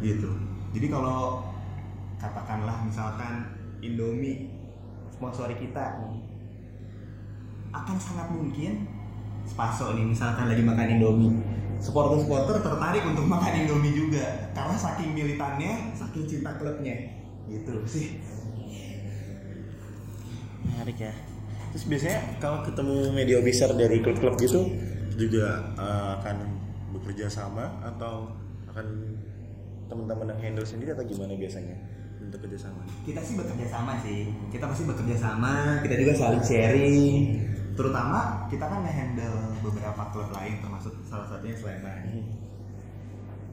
gitu. 0.00 0.30
Jadi 0.72 0.86
kalau 0.92 1.44
katakanlah 2.20 2.84
misalkan 2.84 3.58
Indomie 3.82 4.52
sponsori 5.12 5.56
kita, 5.58 6.00
akan 7.72 7.96
sangat 7.96 8.28
mungkin 8.30 8.84
Spaso 9.42 9.98
nih 9.98 10.06
misalkan 10.06 10.46
lagi 10.46 10.62
makan 10.62 10.86
Indomie 10.98 11.34
supporter-supporter 11.82 12.62
tertarik 12.62 13.02
untuk 13.02 13.26
makan 13.26 13.66
Indomie 13.66 13.90
juga 13.90 14.22
karena 14.54 14.76
saking 14.78 15.18
militannya 15.18 15.90
saking 15.98 16.24
cinta 16.30 16.54
klubnya 16.62 16.94
gitu 17.50 17.82
sih 17.90 18.22
Menarik 20.82 20.98
ya. 20.98 21.14
Terus 21.70 21.84
biasanya 21.86 22.18
kalau 22.42 22.58
ketemu 22.66 23.14
media 23.14 23.38
besar 23.38 23.70
dari 23.78 24.02
klub-klub 24.02 24.34
gitu 24.42 24.66
juga 25.14 25.62
eh, 25.78 26.08
akan 26.18 26.36
bekerja 26.98 27.30
sama 27.30 27.70
atau 27.86 28.34
akan 28.66 28.86
teman-teman 29.86 30.34
yang 30.34 30.40
handle 30.42 30.66
sendiri 30.66 30.90
atau 30.90 31.06
gimana 31.06 31.38
biasanya 31.38 31.78
untuk 32.18 32.48
kerjasama? 32.48 32.82
kita 33.06 33.22
sih 33.22 33.38
bekerja 33.38 33.66
sama 33.70 34.02
sih. 34.02 34.26
Kita 34.50 34.64
pasti 34.66 34.82
bekerja 34.90 35.16
sama 35.22 35.78
kita 35.86 35.94
juga 36.02 36.12
saling 36.18 36.42
sharing. 36.42 37.14
Terutama 37.78 38.50
kita 38.50 38.66
kan 38.66 38.82
nge-handle 38.82 39.38
beberapa 39.62 40.02
klub 40.10 40.34
lain 40.34 40.58
termasuk 40.66 40.98
salah 41.06 41.30
satunya 41.30 41.54
Sleman. 41.54 42.26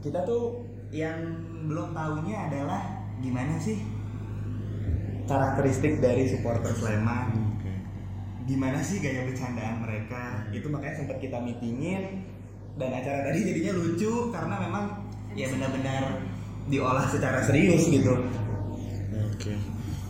Kita 0.01 0.25
tuh 0.25 0.65
yang 0.89 1.21
belum 1.69 1.93
tahunya 1.93 2.49
adalah 2.49 2.81
gimana 3.21 3.61
sih 3.61 3.98
karakteristik 5.29 6.01
dari 6.01 6.25
supporter 6.25 6.73
Sleman 6.73 7.29
Oke. 7.55 7.73
gimana 8.49 8.81
sih 8.81 8.97
gaya 8.97 9.29
bercandaan 9.29 9.85
mereka 9.85 10.49
itu 10.49 10.65
makanya 10.73 11.05
sempat 11.05 11.21
kita 11.21 11.37
meetingin 11.37 12.25
dan 12.81 12.89
acara 12.97 13.29
tadi 13.29 13.39
jadinya 13.45 13.77
lucu 13.77 14.33
karena 14.33 14.55
memang 14.57 14.85
ya 15.37 15.45
benar-benar 15.53 16.25
diolah 16.65 17.05
secara 17.05 17.45
serius 17.45 17.85
gitu 17.85 18.25
Oke. 19.39 19.55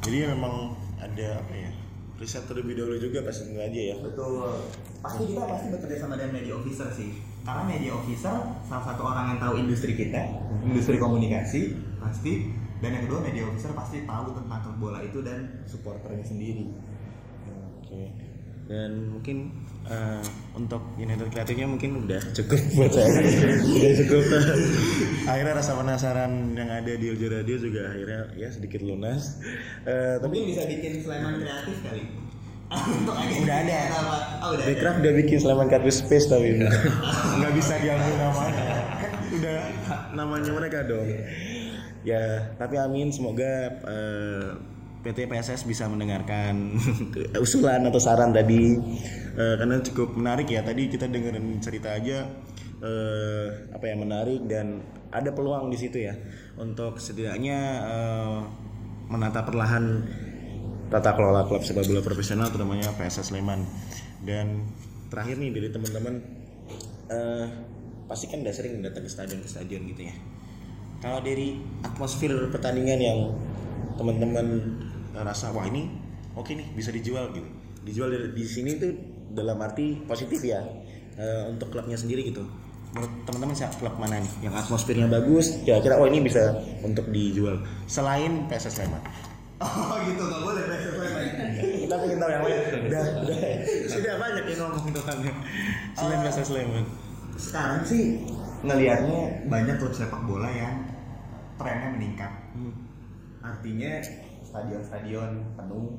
Jadi 0.02 0.26
memang 0.26 0.74
ada 0.98 1.38
apa 1.38 1.54
ya? 1.54 1.70
Riset 2.18 2.50
terlebih 2.50 2.74
dahulu 2.82 2.98
juga 2.98 3.22
pas 3.22 3.38
itu 3.38 3.54
aja 3.54 3.82
ya. 3.94 3.96
betul 4.02 4.42
pasti 5.00 5.24
kita 5.32 5.44
pasti 5.48 5.68
bekerja 5.72 5.98
sama 6.04 6.20
dengan 6.20 6.36
media 6.36 6.54
officer 6.60 6.90
sih 6.92 7.16
karena 7.48 7.64
media 7.64 7.92
officer 7.96 8.36
salah 8.68 8.84
satu 8.84 9.02
orang 9.08 9.26
yang 9.32 9.40
tahu 9.40 9.54
industri 9.64 9.96
kita 9.96 10.28
industri 10.60 11.00
komunikasi 11.00 11.80
pasti 12.04 12.52
dan 12.80 12.90
yang 12.92 13.04
kedua 13.06 13.20
media 13.22 13.44
officer 13.44 13.72
pasti 13.72 14.04
tahu 14.04 14.32
tentang 14.34 14.60
klub 14.62 14.78
bola 14.80 15.00
itu 15.00 15.20
dan 15.20 15.64
supporternya 15.64 16.24
sendiri 16.24 16.72
Oke. 17.80 18.06
Dan 18.70 19.10
mungkin 19.10 19.50
eh, 19.82 20.22
untuk 20.54 20.94
United 20.94 21.34
Creative-nya 21.34 21.66
mungkin 21.66 22.06
udah 22.06 22.22
cukup 22.38 22.62
buat 22.78 22.94
saya. 22.94 23.10
udah 23.66 23.94
cukup. 24.06 24.24
akhirnya 25.26 25.58
rasa 25.58 25.74
penasaran 25.74 26.54
yang 26.54 26.70
ada 26.70 26.94
di 26.94 27.10
Eljo 27.10 27.34
Radio 27.34 27.58
juga 27.58 27.90
akhirnya 27.90 28.30
ya 28.38 28.54
sedikit 28.54 28.86
lunas. 28.86 29.42
Mungkin 29.82 30.22
tapi 30.22 30.54
bisa 30.54 30.70
bikin 30.70 31.02
Sleman 31.02 31.42
kreatif 31.42 31.82
kali 31.82 32.04
untuk 33.02 33.16
Udah 33.18 33.58
ada. 33.58 33.78
apa 33.90 34.16
oh 34.46 34.50
udah 34.54 34.62
ada 34.62 34.70
Backcraft 34.70 34.98
udah 35.02 35.14
bikin 35.18 35.38
Sleman 35.42 35.66
Kartu 35.66 35.90
Space 35.90 36.30
tapi 36.30 36.62
nggak 37.42 37.54
bisa 37.58 37.74
diambil 37.82 38.16
namanya. 38.22 38.66
Kan 39.02 39.12
udah 39.34 39.58
namanya 40.14 40.52
mereka 40.54 40.86
dong. 40.86 41.10
Ya, 42.08 42.56
tapi 42.56 42.80
amin 42.80 43.12
semoga 43.12 43.76
eh, 43.84 44.48
PT 45.00 45.32
PSS 45.32 45.68
bisa 45.68 45.88
mendengarkan 45.88 46.76
usulan 47.46 47.84
atau 47.88 48.00
saran 48.00 48.32
tadi. 48.32 48.76
Eh, 49.36 49.56
karena 49.60 49.80
cukup 49.84 50.16
menarik 50.16 50.48
ya 50.52 50.64
tadi 50.64 50.88
kita 50.92 51.08
dengerin 51.08 51.60
cerita 51.64 51.96
aja 51.96 52.28
eh, 52.84 53.48
apa 53.72 53.86
yang 53.88 54.04
menarik 54.04 54.44
dan 54.48 54.84
ada 55.12 55.32
peluang 55.32 55.72
di 55.72 55.78
situ 55.80 56.04
ya. 56.04 56.16
Untuk 56.60 57.00
setidaknya 57.00 57.60
eh, 57.84 58.40
menata 59.10 59.44
perlahan 59.44 60.04
tata 60.90 61.14
kelola 61.14 61.46
klub 61.46 61.62
sepak 61.62 61.86
bola 61.86 62.02
profesional 62.02 62.50
terutamanya 62.50 62.92
PSS 62.96 63.32
Sleman. 63.32 63.64
Dan 64.24 64.68
terakhir 65.08 65.40
nih 65.40 65.52
dari 65.52 65.70
teman-teman 65.72 66.16
eh, 67.10 67.46
pasti 68.10 68.26
kan 68.26 68.42
udah 68.42 68.54
sering 68.54 68.82
datang 68.82 69.06
ke 69.06 69.12
stadion 69.12 69.40
ke 69.42 69.50
stadion 69.50 69.82
gitu 69.86 70.02
ya 70.10 70.16
kalau 71.00 71.24
dari 71.24 71.56
atmosfer 71.84 72.32
pertandingan 72.52 73.00
yang 73.00 73.20
teman-teman 73.96 74.48
eh, 75.16 75.24
rasa 75.24 75.52
wah 75.56 75.64
ini 75.68 75.88
oke 76.36 76.52
nih 76.52 76.68
bisa 76.76 76.92
dijual 76.92 77.32
gitu. 77.32 77.48
Dijual 77.84 78.12
dari 78.12 78.28
di 78.36 78.44
sini 78.44 78.76
tuh 78.76 78.92
dalam 79.32 79.56
arti 79.64 79.96
positif 80.04 80.44
ya 80.44 80.60
eh, 81.16 81.44
untuk 81.48 81.72
klubnya 81.72 81.96
sendiri 81.96 82.28
gitu. 82.28 82.44
Menurut 82.90 83.14
teman-teman 83.24 83.56
siapa 83.56 83.76
klub 83.78 83.96
mana 84.02 84.18
nih 84.20 84.50
yang 84.50 84.54
atmosfernya 84.56 85.08
bagus 85.08 85.62
kira-kira 85.64 85.96
oh 86.02 86.08
ini 86.08 86.20
bisa 86.20 86.60
untuk 86.84 87.08
dijual. 87.12 87.64
Selain 87.88 88.48
PSS 88.48 88.84
Sleman. 88.84 89.04
Oh 89.60 90.00
gitu 90.08 90.24
nggak 90.24 90.40
boleh 90.40 90.62
PSS 90.72 90.94
Sleman. 90.96 91.26
Kita 91.60 91.96
pengen 92.00 92.18
tahu 92.20 92.32
yang 92.32 92.44
lain. 92.48 92.60
Udah 92.88 93.04
udah. 93.28 93.40
Sudah 93.92 94.00
udah 94.00 94.16
banyak 94.16 94.44
yang 94.48 94.60
ngomong 94.72 94.92
tentangnya 94.96 95.34
selain 95.96 96.20
bahasa 96.24 96.44
Sleman. 96.44 96.86
sekarang 97.40 97.80
sih 97.88 98.20
ngelihatnya 98.64 99.48
banyak 99.48 99.76
klub 99.80 99.94
sepak 99.96 100.22
bola 100.28 100.50
yang 100.52 100.86
trennya 101.60 101.90
meningkat. 101.96 102.32
Hmm. 102.56 102.76
artinya 103.40 104.04
stadion-stadion 104.44 105.56
penuh. 105.56 105.96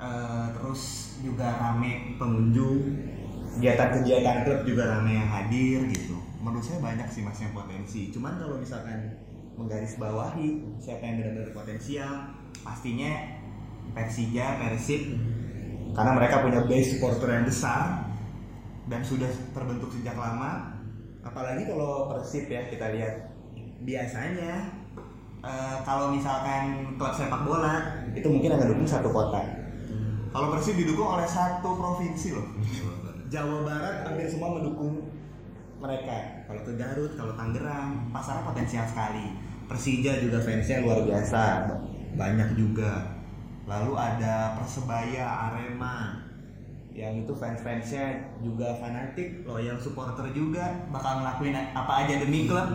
Eh, 0.00 0.46
terus 0.56 0.82
juga 1.20 1.60
rame 1.60 2.16
pengunjung. 2.16 2.80
Kegiatan-kegiatan 3.54 4.48
klub 4.48 4.60
juga 4.64 4.96
rame 4.96 5.12
yang 5.12 5.28
hadir 5.28 5.84
gitu. 5.92 6.16
Menurut 6.40 6.64
saya 6.64 6.80
banyak 6.80 7.06
sih 7.12 7.20
mas 7.20 7.36
yang 7.36 7.52
potensi. 7.52 8.08
Cuman 8.10 8.40
kalau 8.40 8.56
misalkan 8.58 9.12
menggarisbawahi 9.54 10.80
siapa 10.82 11.02
yang 11.04 11.16
benar-benar 11.22 11.52
potensial 11.54 12.34
pastinya 12.64 13.12
Persija, 13.94 14.58
Persib 14.58 15.14
karena 15.94 16.12
mereka 16.18 16.42
punya 16.42 16.66
base 16.66 16.98
supporter 16.98 17.28
yang 17.30 17.46
besar 17.46 18.10
dan 18.90 19.00
sudah 19.06 19.30
terbentuk 19.54 19.94
sejak 19.94 20.18
lama 20.18 20.73
apalagi 21.24 21.64
kalau 21.64 22.12
Persib 22.12 22.46
ya 22.52 22.68
kita 22.68 22.92
lihat 22.92 23.32
biasanya 23.82 24.70
eh, 25.40 25.76
kalau 25.82 26.12
misalkan 26.12 26.94
klub 27.00 27.12
sepak 27.16 27.42
bola 27.48 28.04
itu 28.12 28.28
mungkin 28.28 28.54
akan 28.54 28.68
dukung 28.76 28.88
satu 28.88 29.08
kota. 29.10 29.40
Kalau 30.30 30.50
Persib 30.52 30.76
didukung 30.76 31.08
oleh 31.18 31.26
satu 31.26 31.74
provinsi 31.74 32.36
loh. 32.36 32.48
Jawa 33.32 33.66
Barat 33.66 34.06
hampir 34.06 34.28
semua 34.30 34.54
mendukung 34.54 35.10
mereka. 35.80 36.46
Kalau 36.46 36.60
ke 36.64 36.72
Garut 36.78 37.12
kalau 37.18 37.34
Tangerang 37.34 38.08
pasarnya 38.12 38.46
potensial 38.46 38.86
sekali. 38.86 39.34
Persija 39.64 40.20
juga 40.20 40.44
fansnya 40.44 40.84
luar 40.84 41.08
biasa 41.08 41.72
banyak 42.14 42.52
juga. 42.56 43.16
Lalu 43.64 43.96
ada 43.96 44.60
Persebaya 44.60 45.24
Arema 45.24 46.23
yang 46.94 47.26
itu 47.26 47.34
fans-fansnya 47.34 48.38
juga 48.38 48.78
fanatik 48.78 49.42
loyal 49.42 49.74
supporter 49.82 50.30
juga 50.30 50.86
bakal 50.94 51.26
ngelakuin 51.26 51.58
apa 51.74 51.92
aja 52.06 52.22
demi 52.22 52.46
klub. 52.46 52.70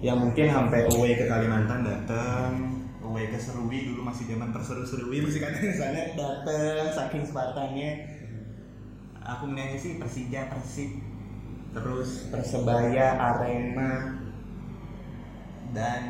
Yang 0.00 0.18
mungkin 0.20 0.46
sampai 0.48 0.80
away 0.88 1.12
ke 1.16 1.28
Kalimantan 1.28 1.84
dateng 1.84 2.52
away 3.04 3.28
ke 3.28 3.36
Serui 3.36 3.84
dulu 3.84 4.00
masih 4.00 4.32
zaman 4.32 4.48
perseru-serui 4.48 5.20
masih 5.20 5.44
kadang 5.44 5.60
ke 5.68 5.76
sana 5.76 6.16
dateng 6.16 6.88
saking 6.88 7.24
Spartannya 7.28 7.90
aku 9.24 9.48
melihatnya 9.48 9.78
sih 9.80 9.92
Persija 10.00 10.52
Persib. 10.52 10.90
Terus 11.74 12.30
Persebaya 12.30 13.18
Arema. 13.18 14.22
Dan 15.74 16.02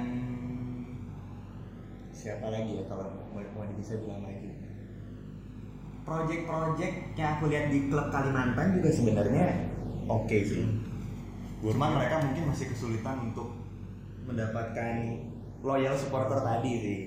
siapa 2.12 2.52
lagi 2.52 2.78
ya 2.78 2.84
kalau 2.84 3.08
mau, 3.32 3.40
mau 3.56 3.64
bisa 3.72 3.96
bilang 3.96 4.28
lagi 4.28 4.43
project-project 6.04 7.16
yang 7.16 7.40
aku 7.40 7.44
lihat 7.49 7.73
di 7.73 7.88
klub 7.88 8.12
Kalimantan 8.12 8.76
juga 8.76 8.88
sebenarnya 8.92 9.46
oke 10.04 10.38
sih 10.44 10.64
cuman 11.64 11.96
mereka 11.96 12.20
mungkin 12.20 12.52
masih 12.52 12.68
kesulitan 12.68 13.32
untuk 13.32 13.49
mendapatkan 14.28 15.16
loyal 15.64 15.96
supporter 15.96 16.44
tadi 16.44 16.73
sih 16.76 16.99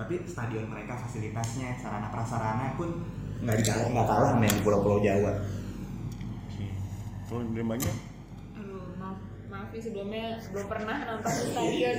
tapi 0.00 0.24
stadion 0.24 0.64
mereka 0.72 0.96
fasilitasnya 0.96 1.76
sarana 1.76 2.08
prasarana 2.08 2.72
pun 2.80 3.04
nggak 3.44 3.60
dikalah 3.60 3.86
nggak 3.92 4.08
kalah 4.08 4.32
main 4.40 4.52
di 4.52 4.64
pulau-pulau 4.64 5.04
Jawa 5.04 5.36
kalau 7.30 7.46
dari 7.54 7.62
banyak 7.62 7.94
Aduh, 8.58 8.90
maaf, 8.98 9.22
maaf 9.46 9.70
nih 9.70 9.78
sebelumnya 9.78 10.34
belum 10.50 10.66
pernah 10.66 10.96
nonton 11.06 11.30
di 11.30 11.46
stadion. 11.46 11.94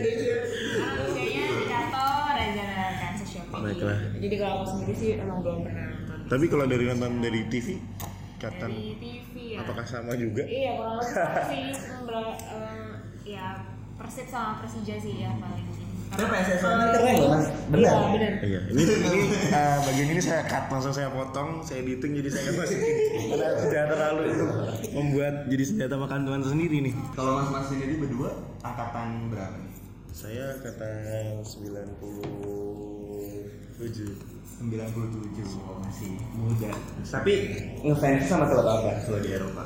Karena 0.76 1.04
biasanya 1.08 1.44
di 1.56 1.66
kantor 1.72 2.36
aja 2.36 2.68
kan 3.00 3.14
shopping. 3.16 3.62
Baiklah. 3.64 4.00
Jadi 4.20 4.36
kalau 4.36 4.54
aku 4.60 4.66
sendiri 4.76 4.94
sih 5.00 5.10
emang 5.16 5.40
belum 5.40 5.64
pernah. 5.64 5.91
Tapi 6.32 6.48
kalau 6.48 6.64
dari 6.64 6.88
nonton 6.88 7.20
dari 7.20 7.44
TV 7.52 7.76
kata 8.40 8.72
dari 8.72 8.96
TV 8.96 9.36
ya. 9.52 9.68
apakah 9.68 9.84
sama 9.84 10.16
juga 10.16 10.48
Iya 10.48 10.80
kurang 10.80 10.96
lebih 11.04 11.76
sih 11.76 11.92
Ber- 12.08 12.40
eh, 12.40 12.88
ya 13.28 13.68
Persib 14.00 14.32
sama 14.32 14.64
Persija 14.64 14.96
sih 14.98 15.22
ya 15.22 15.30
paling. 15.38 15.62
Tapi 16.12 16.28
Karena- 16.28 16.44
PSSI 16.44 16.66
eh, 16.66 16.90
keren 16.92 17.16
loh, 17.22 17.30
Mas. 17.32 17.48
Benar. 17.72 17.88
Iya 17.88 18.08
benar. 18.12 18.34
Iya, 18.44 18.60
ini 18.74 18.84
ini 18.84 19.22
uh, 19.54 19.78
bagian 19.86 20.10
ini 20.12 20.20
saya 20.20 20.44
cut 20.44 20.68
langsung 20.68 20.92
saya 20.92 21.08
potong, 21.08 21.64
saya 21.64 21.80
editing 21.86 22.20
jadi 22.20 22.30
saya 22.34 22.52
masukin 22.58 22.96
karena 23.32 23.48
sudah 23.62 23.84
terlalu 23.88 24.22
itu 24.28 24.44
membuat 24.92 25.48
jadi 25.48 25.64
senjata 25.64 25.96
makan 25.96 26.28
Tuhan 26.28 26.44
sendiri 26.44 26.78
nih. 26.84 26.92
kalau 27.16 27.40
mas-mas 27.40 27.64
sendiri 27.70 27.96
berdua 28.00 28.30
angkatan 28.60 29.32
berapa 29.32 29.56
nih? 29.56 29.72
Saya 30.12 30.60
kata 30.60 30.90
97 31.46 34.31
97 34.62 35.42
oh, 35.66 35.82
masih 35.82 36.14
muda 36.38 36.70
tapi 37.02 37.34
ngefans 37.82 38.30
sama 38.30 38.46
klub 38.46 38.68
apa 38.70 39.02
kalau 39.02 39.20
di 39.20 39.32
Eropa 39.34 39.64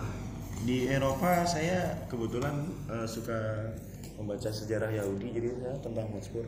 Di 0.65 0.89
Eropa 0.89 1.45
saya 1.45 2.07
kebetulan 2.09 2.65
uh, 2.89 3.05
suka 3.05 3.69
membaca 4.17 4.49
sejarah 4.49 4.89
Yahudi 4.89 5.29
jadi 5.35 5.47
saya 5.61 5.77
tentang 5.83 6.07
Hotspur. 6.09 6.41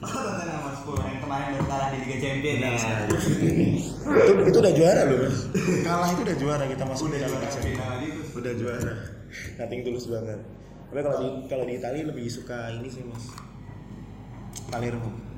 Oh, 0.00 0.08
tentang 0.40 0.60
Mas 0.64 0.80
Pur 0.82 0.96
yang 0.96 1.20
kemarin 1.20 1.46
baru 1.54 1.66
kalah 1.68 1.88
di 1.92 1.98
Liga 2.02 2.16
Champions 2.18 2.60
ya. 2.82 3.04
itu 3.04 4.42
itu 4.48 4.58
udah 4.58 4.74
juara 4.74 5.00
loh 5.06 5.18
mas. 5.28 5.38
Kalah 5.84 6.08
itu 6.16 6.20
udah 6.24 6.36
juara 6.40 6.64
kita 6.66 6.84
masuk 6.88 7.06
Udah 7.12 7.20
ke 7.20 7.28
final 7.28 7.52
Champions. 7.52 8.00
itu. 8.08 8.20
Udah 8.40 8.52
juara. 8.56 8.94
Nothing 9.60 9.80
tulus 9.84 10.04
banget. 10.08 10.40
Tapi 10.90 11.00
kalau 11.04 11.18
di 11.20 11.28
kalau 11.46 11.64
di 11.68 11.74
Italia 11.76 12.02
lebih 12.08 12.24
suka 12.32 12.58
ini 12.74 12.88
sih 12.88 13.04
mas. 13.04 13.24
Palermo. 14.72 15.29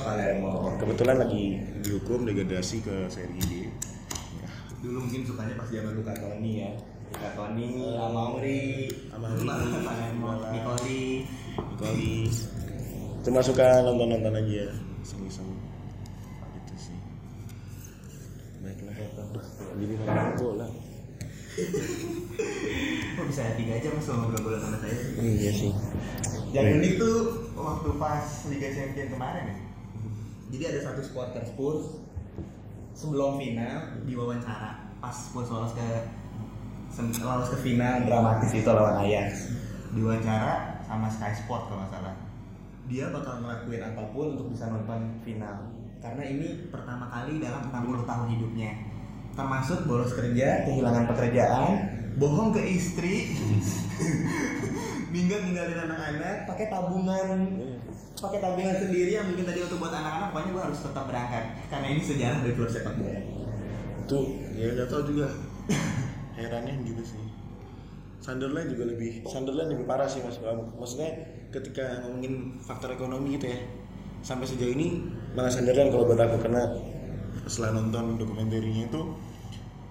Palermo. 0.00 0.72
Kebetulan 0.80 1.16
lagi 1.20 1.60
dihukum 1.84 2.24
degradasi 2.24 2.80
ke 2.80 3.10
Serie 3.12 3.42
D. 3.44 3.68
Dulu 4.80 5.04
mungkin 5.04 5.22
sukanya 5.28 5.54
pas 5.60 5.68
zaman 5.68 5.92
Luka 5.92 6.14
Toni 6.16 6.64
ya. 6.64 6.70
Luka 7.12 7.28
Toni, 7.36 7.68
Amauri, 8.00 8.88
Amauri. 9.12 9.46
Nicoli. 10.56 11.04
Nikoli. 11.54 12.14
Cuma 13.22 13.38
suka 13.44 13.86
nonton-nonton 13.86 14.34
aja, 14.34 14.74
iseng-iseng. 15.04 15.46
Gitu 16.56 16.74
sih. 16.74 16.98
Baiklah. 18.64 18.94
Jadi 19.78 19.94
nonton 20.02 20.34
bola. 20.40 20.66
Kok 23.12 23.24
bisa 23.28 23.44
tiga 23.60 23.76
jam 23.76 23.92
mas 23.92 24.08
kalau 24.08 24.24
ngobrol 24.24 24.40
bola 24.40 24.58
sama 24.58 24.80
saya? 24.80 24.96
Iya 25.20 25.52
sih. 25.52 25.72
Yang 26.50 26.80
unik 26.80 26.92
tuh 26.96 27.16
waktu 27.54 27.88
pas 28.00 28.24
Liga 28.48 28.68
Champions 28.72 29.12
kemarin 29.12 29.52
ya. 29.52 29.56
Jadi 30.52 30.68
ada 30.68 30.80
satu 30.84 31.00
supporter 31.00 31.40
Spurs 31.48 32.04
sebelum 32.92 33.40
final 33.40 34.04
diwawancara 34.04 34.92
pas 35.00 35.16
Spurs 35.16 35.48
lolos 35.48 35.72
ke 35.72 35.88
lolos 37.24 37.48
ke 37.56 37.58
final 37.64 38.04
dramatis 38.04 38.52
itu 38.52 38.68
lawan 38.68 39.00
Ajax. 39.00 39.48
Diwawancara 39.96 40.84
sama 40.84 41.08
Sky 41.08 41.32
Sport 41.32 41.72
kalau 41.72 41.80
nggak 41.80 41.90
salah. 41.96 42.14
Dia 42.84 43.08
bakal 43.08 43.40
ngelakuin 43.40 43.80
apa 43.80 44.02
pun 44.12 44.36
untuk 44.36 44.52
bisa 44.52 44.68
nonton 44.68 45.16
final. 45.24 45.72
Karena 46.04 46.20
ini 46.28 46.68
pertama 46.68 47.08
kali 47.08 47.40
dalam 47.40 47.72
60 47.72 48.04
tahun 48.04 48.26
hidupnya. 48.36 48.70
Termasuk 49.32 49.88
bolos 49.88 50.12
kerja, 50.12 50.68
kehilangan 50.68 51.08
pekerjaan, 51.08 51.70
bohong 52.20 52.52
ke 52.52 52.60
istri, 52.60 53.32
minggat 55.14 55.40
ninggalin 55.48 55.80
anak-anak 55.88 56.44
pakai 56.44 56.66
tabungan 56.68 57.38
pakai 58.22 58.38
tabungan 58.38 58.76
sendiri 58.78 59.18
yang 59.18 59.26
mungkin 59.26 59.42
tadi 59.42 59.60
untuk 59.66 59.82
buat 59.82 59.90
anak-anak 59.90 60.30
pokoknya 60.30 60.50
gue 60.54 60.62
harus 60.70 60.80
tetap 60.86 61.04
berangkat 61.10 61.44
karena 61.66 61.86
ini 61.90 62.00
sejarah 62.06 62.38
dari 62.38 62.54
klub 62.54 62.70
sepak 62.70 62.94
bola 62.94 63.20
Itu 64.06 64.18
ya 64.54 64.66
nggak 64.78 64.88
tahu 64.88 65.02
juga. 65.10 65.26
Herannya 66.38 66.74
gitu 66.86 67.02
sih. 67.02 67.22
Sunderland 68.22 68.70
juga 68.70 68.84
lebih 68.94 69.26
Sunderland 69.26 69.74
lebih 69.74 69.84
parah 69.90 70.06
sih 70.06 70.22
mas. 70.22 70.38
Maksudnya 70.78 71.10
ketika 71.50 72.06
ngomongin 72.06 72.62
faktor 72.62 72.94
ekonomi 72.94 73.34
gitu 73.34 73.50
ya. 73.50 73.58
Sampai 74.22 74.46
sejauh 74.46 74.70
ini 74.70 75.02
malah 75.34 75.50
Sunderland 75.50 75.90
kalau 75.90 76.06
buat 76.06 76.22
aku 76.22 76.38
karena 76.46 76.62
setelah 77.50 77.82
nonton 77.82 78.22
dokumenterinya 78.22 78.86
itu 78.86 79.02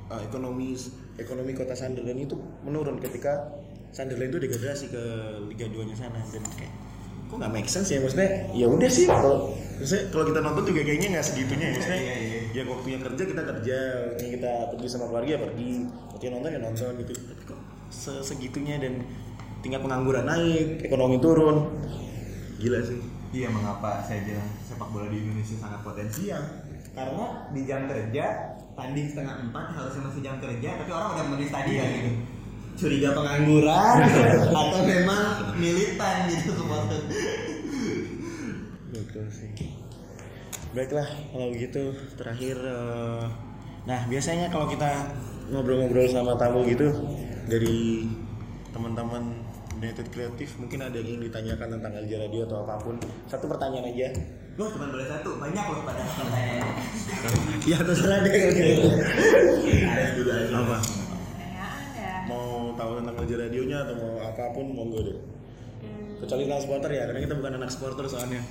uh, 0.08 0.22
ekonomi 0.24 0.80
ekonomi 1.20 1.52
kota 1.52 1.76
Sunderland 1.76 2.20
itu 2.32 2.36
menurun 2.63 3.00
ketika 3.04 3.52
Sunderland 3.91 4.32
itu 4.32 4.39
degradasi 4.48 4.86
ke 4.88 5.04
Liga 5.52 5.67
2 5.67 5.88
nya 5.91 5.96
sana 6.00 6.24
dan 6.32 6.44
kayak 6.56 6.81
kok 7.32 7.39
nggak 7.39 7.54
make 7.56 7.70
sense 7.72 7.88
ya 7.88 8.04
maksudnya? 8.04 8.52
Ya 8.52 8.67
udah 8.67 8.89
sih 8.91 9.08
kalau 9.08 9.56
maksudnya 9.80 10.04
kalau 10.12 10.24
kita 10.28 10.39
nonton 10.44 10.63
juga 10.67 10.82
kayaknya 10.84 11.08
nggak 11.15 11.26
segitunya 11.26 11.65
ya 11.65 11.74
maksudnya 11.74 12.00
Iya, 12.04 12.15
iya. 12.20 12.39
ya 12.52 12.62
waktunya 12.67 13.00
kerja 13.00 13.24
kita 13.24 13.41
kerja 13.48 13.78
waktunya 14.06 14.32
kita 14.36 14.52
pergi 14.70 14.88
sama 14.91 15.06
keluarga 15.08 15.30
ya 15.32 15.39
pergi. 15.39 15.72
Waktunya 16.12 16.32
nonton 16.36 16.50
ya 16.52 16.60
nonton 16.60 16.91
gitu. 17.00 17.13
Tapi 17.15 17.44
kok 17.48 17.60
se- 17.88 18.22
segitunya 18.22 18.76
dan 18.78 18.94
tingkat 19.63 19.80
pengangguran 19.80 20.28
naik 20.28 20.84
ekonomi 20.84 21.17
turun. 21.17 21.58
Gila 22.60 22.80
sih. 22.84 23.00
Iya 23.32 23.48
mengapa 23.48 24.04
saya 24.04 24.28
bilang 24.28 24.50
sepak 24.60 24.91
bola 24.91 25.08
di 25.08 25.24
Indonesia 25.24 25.56
sangat 25.56 25.80
potensial? 25.82 26.41
Karena 26.91 27.48
di 27.56 27.63
jam 27.63 27.88
kerja 27.88 28.26
tanding 28.72 29.08
setengah 29.08 29.48
empat 29.48 29.65
harusnya 29.72 30.02
masih 30.04 30.22
jam 30.22 30.36
kerja 30.39 30.70
tapi 30.76 30.91
orang 30.91 31.10
udah 31.15 31.26
menulis 31.28 31.48
stadion 31.48 31.88
gitu 31.88 32.12
curiga 32.82 33.13
pengangguran 33.13 33.96
atau 34.50 34.82
memang 34.82 35.54
militan 35.62 36.26
gitu 36.34 36.58
supporter. 36.58 37.02
Betul 38.89 39.26
sih. 39.30 39.54
Baiklah 40.74 41.06
kalau 41.30 41.54
begitu 41.54 41.94
terakhir 42.17 42.58
eh, 42.58 43.26
Nah 43.82 44.06
biasanya 44.06 44.54
kalau 44.54 44.70
kita 44.70 45.10
ngobrol-ngobrol 45.50 46.06
sama 46.06 46.38
tamu 46.38 46.62
gitu 46.70 46.86
dari 47.50 48.06
teman-teman 48.70 49.41
United 49.82 50.13
Kreatif 50.13 50.62
mungkin 50.62 50.86
ada 50.86 50.94
yang 51.02 51.17
ingin 51.17 51.22
ditanyakan 51.34 51.82
tentang 51.82 51.91
LJ 52.06 52.12
Radio 52.30 52.41
atau 52.46 52.62
apa 52.62 52.78
pun. 52.78 52.96
Satu 53.26 53.50
pertanyaan 53.50 53.89
aja. 53.89 54.13
Loh 54.60 54.70
cuma 54.70 54.94
boleh 54.94 55.08
satu, 55.10 55.41
banyak 55.41 55.65
loh 55.65 55.82
pada 55.82 56.06
pertanyaan. 56.06 56.62
ya 57.70 57.78
terserah 57.82 58.20
deh. 58.22 58.34
Ada 59.89 60.04
dulu 60.13 60.30
aja. 60.30 60.54
apa 60.62 61.01
apa 64.42 64.50
pun 64.58 64.66
monggo 64.74 65.00
deh 65.06 65.18
kecuali 66.22 66.46
tentang 66.46 66.62
supporter 66.62 66.90
ya 66.94 67.04
karena 67.10 67.22
kita 67.26 67.34
bukan 67.38 67.54
anak 67.58 67.70
supporter 67.70 68.06
soalnya 68.06 68.42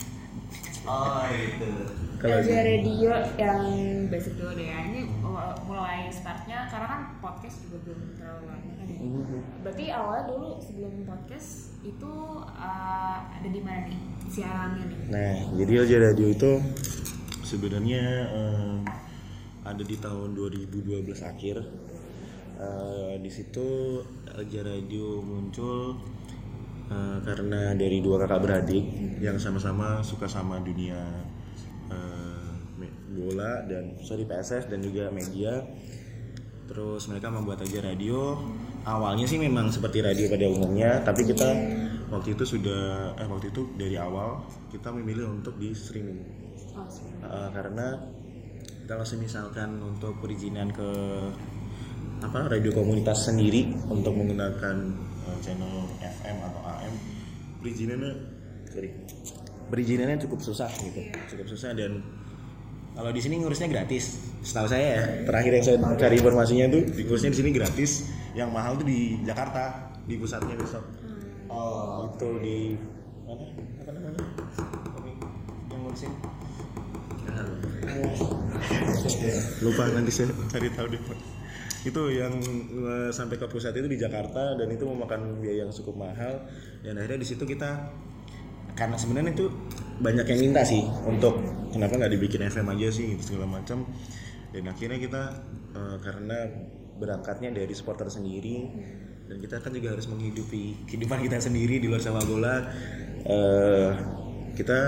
Oh 0.89 1.29
itu. 1.29 1.69
kalau 2.17 2.41
Radio 2.41 3.13
yang 3.37 3.61
basic 4.09 4.33
dulu 4.41 4.57
deh 4.57 4.69
ya. 4.73 4.81
Ini 4.89 5.01
uh, 5.21 5.53
mulai 5.69 6.09
startnya 6.09 6.65
karena 6.73 6.87
kan 6.89 7.01
podcast 7.21 7.69
juga 7.69 7.85
belum 7.85 8.17
terlalu 8.17 8.45
lama 8.49 8.71
kan 8.81 8.87
ya. 8.89 8.99
Berarti 9.61 9.85
awalnya 9.93 10.25
dulu 10.33 10.51
sebelum 10.57 11.05
podcast 11.05 11.77
itu 11.85 12.13
uh, 12.49 13.19
ada 13.29 13.49
di 13.49 13.61
mana 13.61 13.89
nih 13.89 14.01
siarannya 14.33 14.85
nih? 14.89 14.99
Nah, 15.13 15.35
jadi 15.61 15.73
LJ 15.85 15.93
Radio 16.01 16.27
itu 16.33 16.53
sebenarnya 17.45 18.05
eh, 18.31 18.77
ada 19.67 19.83
di 19.85 19.97
tahun 20.01 20.33
2012 20.33 21.13
akhir. 21.21 21.57
Eh, 22.61 23.17
di 23.25 23.31
situ 23.33 24.05
LJ 24.37 24.53
Radio 24.61 25.25
muncul 25.25 25.97
eh, 26.93 27.19
karena 27.25 27.73
dari 27.73 28.05
dua 28.05 28.21
kakak 28.21 28.41
beradik 28.45 28.85
yang 29.17 29.41
sama-sama 29.41 30.05
suka 30.05 30.29
sama 30.29 30.61
dunia 30.61 31.01
me- 32.77 32.99
bola 33.17 33.65
dan 33.65 33.97
sorry 34.05 34.29
PSS 34.29 34.69
dan 34.69 34.85
juga 34.85 35.09
media. 35.09 35.65
Terus 36.69 37.09
mereka 37.09 37.33
membuat 37.33 37.65
aja 37.65 37.81
radio. 37.81 38.37
Awalnya 38.85 39.27
sih 39.27 39.41
memang 39.41 39.73
seperti 39.73 40.05
radio 40.05 40.29
pada 40.29 40.47
umumnya, 40.47 41.01
tapi 41.03 41.27
kita 41.27 41.49
waktu 42.13 42.37
itu 42.37 42.45
sudah 42.45 43.17
eh 43.17 43.27
waktu 43.27 43.51
itu 43.51 43.73
dari 43.75 43.97
awal 43.97 44.45
kita 44.69 44.93
memilih 44.93 45.33
untuk 45.33 45.57
di 45.57 45.73
streaming. 45.73 46.21
Oh. 46.77 46.85
Eh, 47.25 47.49
karena 47.57 47.97
kalau 48.85 49.07
misalkan 49.17 49.81
untuk 49.81 50.19
perizinan 50.21 50.71
ke 50.75 50.91
apa 52.21 52.53
radio 52.53 52.71
komunitas 52.77 53.29
sendiri 53.29 53.73
untuk 53.89 54.13
menggunakan 54.13 54.77
eh, 55.25 55.39
channel 55.41 55.89
FM 55.99 56.37
atau 56.45 56.61
AM 56.69 56.95
perizinannya? 57.65 58.13
Sorry. 58.69 58.91
Perizinannya 59.73 60.17
cukup 60.21 60.45
susah 60.45 60.69
gitu. 60.85 61.01
Cukup 61.33 61.47
susah 61.49 61.73
dan 61.73 62.05
kalau 62.93 63.11
di 63.15 63.21
sini 63.23 63.41
ngurusnya 63.41 63.71
gratis. 63.73 64.21
Setahu 64.41 64.69
saya 64.73 64.85
ya 64.97 65.03
terakhir 65.29 65.53
yang 65.53 65.65
saya 65.65 65.77
cari 66.01 66.17
informasinya 66.17 66.65
itu 66.73 66.81
ngurusnya 67.09 67.31
di 67.33 67.39
sini 67.41 67.51
gratis. 67.57 67.91
Yang 68.37 68.51
mahal 68.53 68.73
tuh 68.77 68.87
di 68.87 69.21
Jakarta 69.25 69.93
di 70.05 70.15
pusatnya 70.21 70.55
besok. 70.61 70.85
Oh 71.49 72.13
itu 72.15 72.29
di 72.45 72.57
mana? 73.25 73.45
Apa 73.81 73.91
namanya? 73.97 74.23
Yang 75.71 75.81
ngurusin. 75.81 76.13
Lupa 79.65 79.85
nanti 79.93 80.11
saya 80.13 80.29
cari 80.51 80.69
tahu 80.73 80.87
deh 80.93 81.01
Pak. 81.01 81.40
Itu 81.81 82.03
yang 82.13 82.35
eh, 82.77 83.11
sampai 83.11 83.41
ke 83.41 83.47
pusat 83.49 83.73
itu 83.73 83.89
di 83.89 83.97
Jakarta 83.97 84.53
dan 84.57 84.69
itu 84.69 84.85
memakan 84.85 85.41
biaya 85.41 85.65
yang 85.65 85.73
cukup 85.73 85.97
mahal. 85.97 86.45
Dan 86.85 87.01
akhirnya 87.01 87.21
di 87.25 87.29
situ 87.29 87.45
kita 87.49 87.89
karena 88.77 88.97
sebenarnya 88.97 89.33
itu 89.37 89.47
banyak 90.01 90.25
yang 90.25 90.41
minta 90.51 90.63
sih 90.65 90.81
untuk 91.05 91.41
kenapa 91.73 92.01
nggak 92.01 92.13
dibikin 92.17 92.45
FM 92.49 92.69
aja 92.77 92.89
sih 92.93 93.17
gitu, 93.17 93.35
segala 93.35 93.61
macam. 93.61 93.89
Dan 94.53 94.69
akhirnya 94.69 94.99
kita 95.01 95.23
eh, 95.73 95.97
karena 96.05 96.39
berangkatnya 97.01 97.49
dari 97.57 97.73
supporter 97.73 98.13
sendiri 98.13 98.69
dan 99.31 99.41
kita 99.41 99.63
kan 99.65 99.73
juga 99.73 99.97
harus 99.97 100.05
menghidupi 100.11 100.85
kehidupan 100.91 101.25
kita 101.25 101.41
sendiri 101.41 101.81
di 101.81 101.89
luar 101.89 102.03
sepak 102.03 102.27
bola 102.29 102.67
eh, 103.25 103.91
kita 104.53 104.79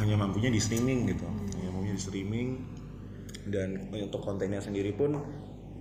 hanya 0.00 0.16
mampunya 0.16 0.48
di 0.48 0.60
streaming 0.62 1.10
gitu. 1.10 1.26
Hanya 1.58 1.68
mampunya 1.74 1.94
di 1.98 2.02
streaming. 2.02 2.48
Dan 3.50 3.90
untuk 3.90 4.22
kontennya 4.22 4.62
sendiri 4.62 4.94
pun 4.94 5.16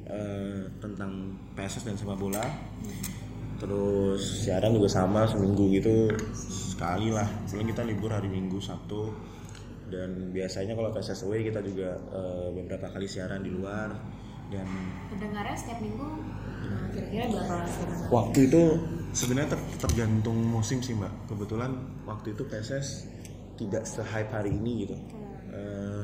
eh, 0.10 0.62
tentang 0.78 1.12
PSS 1.54 1.86
dan 1.86 1.96
sepak 1.96 2.18
bola. 2.18 2.44
Terus 3.60 4.48
siaran 4.48 4.72
juga 4.72 4.88
sama 4.88 5.28
seminggu 5.28 5.68
gitu 5.70 6.10
sekali 6.44 7.12
lah. 7.12 7.28
Paling 7.46 7.68
kita 7.68 7.84
libur 7.84 8.10
hari 8.10 8.28
minggu 8.28 8.58
sabtu. 8.58 9.12
Dan 9.90 10.30
biasanya 10.30 10.78
kalau 10.78 10.94
PSS 10.94 11.26
away 11.26 11.44
kita 11.44 11.60
juga 11.60 11.94
eh, 11.96 12.48
beberapa 12.54 12.88
kali 12.90 13.06
siaran 13.06 13.42
di 13.42 13.52
luar. 13.52 13.92
Dan 14.50 14.66
Pendengarnya 15.14 15.54
setiap 15.54 15.78
minggu 15.78 16.26
uh, 16.66 16.86
kira-kira 16.90 17.30
berapa 17.30 17.70
siaran? 17.70 18.10
waktu 18.10 18.50
itu 18.50 18.62
sebenarnya 19.14 19.54
ter- 19.54 19.78
tergantung 19.78 20.38
musim 20.42 20.82
sih 20.82 20.98
mbak. 20.98 21.30
Kebetulan 21.30 21.70
waktu 22.10 22.34
itu 22.34 22.50
PSS 22.50 23.06
tidak 23.62 23.86
se-hype 23.86 24.34
hari 24.34 24.58
ini 24.58 24.88
gitu. 24.88 24.96
Eh, 25.54 26.04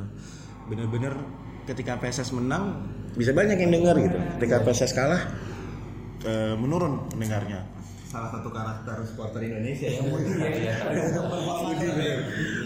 bener-bener 0.67 1.17
ketika 1.65 1.97
PSS 1.97 2.37
menang 2.37 2.85
bisa 3.15 3.31
banyak 3.31 3.57
yang 3.57 3.71
dengar 3.71 3.95
gitu. 3.97 4.17
Ketika 4.37 4.61
PSS 4.61 4.91
kalah 4.91 5.21
eh, 6.21 6.53
menurun 6.53 7.07
pendengarnya. 7.09 7.63
Salah 8.05 8.29
satu 8.29 8.47
karakter 8.47 8.95
supporter 9.03 9.41
Indonesia 9.41 9.87
ya. 9.89 9.99
Mudi. 10.05 10.31
Ya. 10.37 10.73
Mudi 11.61 11.85
Iya. 11.85 12.15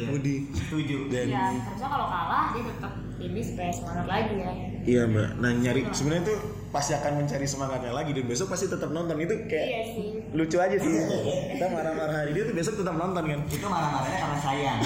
Mudi. 0.08 0.36
Setuju. 0.52 0.98
dan 1.08 1.26
Ya, 1.28 1.44
harusnya 1.56 1.88
kalau 1.88 2.08
kalah 2.08 2.46
dia 2.52 2.64
tetap 2.68 2.92
ini 3.20 3.42
supaya 3.42 3.68
semangat 3.70 4.06
lagi 4.06 4.36
ya. 4.38 4.52
iya 4.82 5.02
mbak. 5.04 5.30
Nah 5.38 5.52
nyari 5.52 5.82
sebenarnya 5.90 6.24
tuh 6.26 6.38
pasti 6.70 6.94
akan 6.94 7.12
mencari 7.20 7.44
semangatnya 7.44 7.92
lagi 7.92 8.14
dan 8.14 8.26
besok 8.26 8.48
pasti 8.48 8.66
tetap 8.68 8.90
nonton. 8.90 9.18
Itu 9.18 9.36
kayak 9.44 9.66
Iya 9.66 9.82
sih. 9.88 10.08
lucu 10.32 10.58
aja 10.58 10.78
sih. 10.78 10.92
Kita 11.52 11.66
marah-marah 11.68 12.16
hari 12.16 12.32
dia 12.32 12.44
tuh 12.44 12.54
besok 12.54 12.74
tetap 12.78 12.96
nonton 12.96 13.24
kan? 13.24 13.40
Itu 13.46 13.66
marah-marahnya 13.66 14.18
karena 14.20 14.38
sayang. 14.40 14.80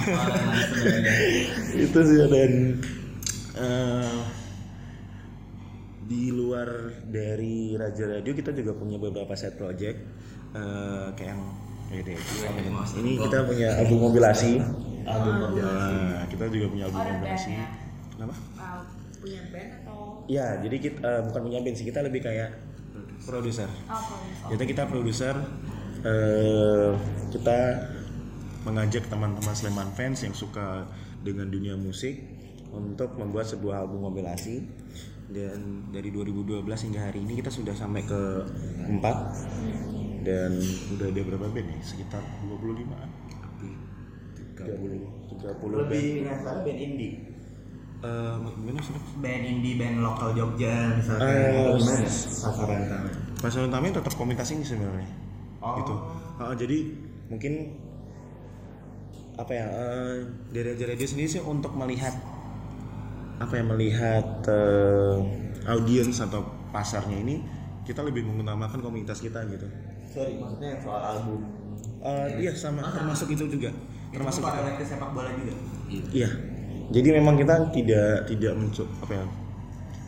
Itu 1.85 1.99
sih 2.01 2.17
dan. 2.25 2.51
Eh, 3.53 4.12
di 6.03 6.35
luar 6.35 6.67
dari 7.07 7.79
Raja 7.79 8.19
Radio 8.19 8.35
kita 8.35 8.51
juga 8.51 8.75
punya 8.75 8.99
beberapa 8.99 9.31
set 9.39 9.55
project 9.55 9.97
eh, 10.51 11.07
kayak 11.15 11.31
yang 11.31 11.41
eh, 11.93 12.01
deh, 12.03 12.17
ini 12.99 13.11
kita 13.21 13.45
punya 13.45 13.69
album 13.79 14.09
mobilasi. 14.09 14.57
Album 15.03 15.33
kompilasi. 15.45 15.93
Nah, 15.99 16.23
kita 16.31 16.43
juga 16.47 16.65
punya 16.71 16.83
album 16.87 16.99
Oh, 17.03 17.07
mobilasi. 17.19 17.51
ya? 17.53 17.67
kenapa? 18.13 18.35
Uh, 18.55 18.81
punya 19.19 19.41
band 19.51 19.69
atau? 19.83 19.99
Ya 20.27 20.47
jadi 20.59 20.75
kita 20.79 20.99
eh, 21.03 21.21
bukan 21.27 21.41
punya 21.47 21.59
band 21.63 21.75
sih 21.75 21.85
kita 21.87 21.99
lebih 22.03 22.21
kayak 22.23 22.49
produser. 23.23 23.69
Oh, 23.87 24.51
jadi 24.51 24.63
kita 24.67 24.83
produser 24.87 25.35
eh, 26.03 26.91
kita 27.31 27.59
mengajak 28.63 29.07
teman-teman 29.11 29.53
Sleman 29.55 29.91
fans 29.95 30.23
yang 30.23 30.35
suka 30.35 30.87
dengan 31.23 31.47
dunia 31.51 31.75
musik 31.75 32.19
untuk 32.71 33.15
membuat 33.19 33.47
sebuah 33.47 33.85
album 33.85 34.07
kompilasi 34.11 34.63
dan 35.31 35.87
dari 35.93 36.09
2012 36.11 36.67
hingga 36.67 37.01
hari 37.11 37.23
ini 37.23 37.39
kita 37.39 37.49
sudah 37.53 37.71
sampai 37.71 38.03
ke 38.03 38.21
4 38.99 38.99
dan 40.23 40.51
udah 40.95 41.07
ada 41.11 41.21
berapa 41.23 41.47
band 41.51 41.67
nih 41.67 41.81
sekitar 41.83 42.23
25 42.47 42.91
an 42.95 43.09
30 44.63 45.23
30 45.33 45.79
Lebih 45.83 46.05
ngasar 46.27 46.63
band 46.63 46.79
indie. 46.79 47.13
Eh, 48.03 48.35
gimana 48.35 48.79
sih 48.83 48.95
Band 49.23 49.43
indie, 49.47 49.79
band 49.79 50.03
lokal 50.03 50.35
Jogja 50.35 50.91
misalkan. 50.99 51.27
Eh, 51.27 51.55
Atau 51.55 51.79
gimana? 51.79 52.03
Pasaran 52.03 52.79
utama. 52.83 53.09
Pasaran 53.39 53.67
utamanya 53.71 53.93
tetap 54.03 54.13
komunitas 54.19 54.47
ini 54.51 54.63
sebenarnya. 54.63 55.09
Oh. 55.63 55.75
Gitu. 55.79 55.95
Ah, 56.39 56.53
jadi 56.55 56.77
mungkin 57.31 57.79
apa 59.33 59.49
ya 59.49 59.65
eh, 59.65 60.15
dari 60.53 60.67
Aja 60.77 60.85
Radio 60.85 61.07
sendiri 61.09 61.29
sih 61.31 61.41
untuk 61.41 61.73
melihat 61.73 62.13
apa 63.43 63.53
ya 63.59 63.63
melihat 63.67 64.27
eh, 64.47 65.15
audiens 65.67 66.17
atau 66.23 66.47
pasarnya 66.71 67.19
ini 67.19 67.43
kita 67.83 67.99
lebih 67.99 68.23
mengutamakan 68.23 68.79
komunitas 68.79 69.19
kita 69.19 69.43
gitu. 69.51 69.67
Sorry, 70.07 70.39
maksudnya 70.39 70.79
yang 70.79 70.81
soal 70.81 71.01
album. 71.03 71.39
Eh, 72.03 72.27
iya 72.47 72.51
sama 72.55 72.87
termasuk 72.91 73.31
itu 73.35 73.47
juga 73.47 73.71
termasuk 74.13 74.39
Termasuk 74.39 74.41
paralel 74.45 74.75
ke 74.79 74.85
sepak 74.85 75.09
bola 75.11 75.31
juga. 75.35 75.53
Iya. 75.91 76.29
Jadi 76.93 77.09
memang 77.15 77.35
kita 77.39 77.73
tidak 77.73 78.29
tidak 78.29 78.53
mencoba 78.55 78.91
apa 79.03 79.13
ya? 79.17 79.25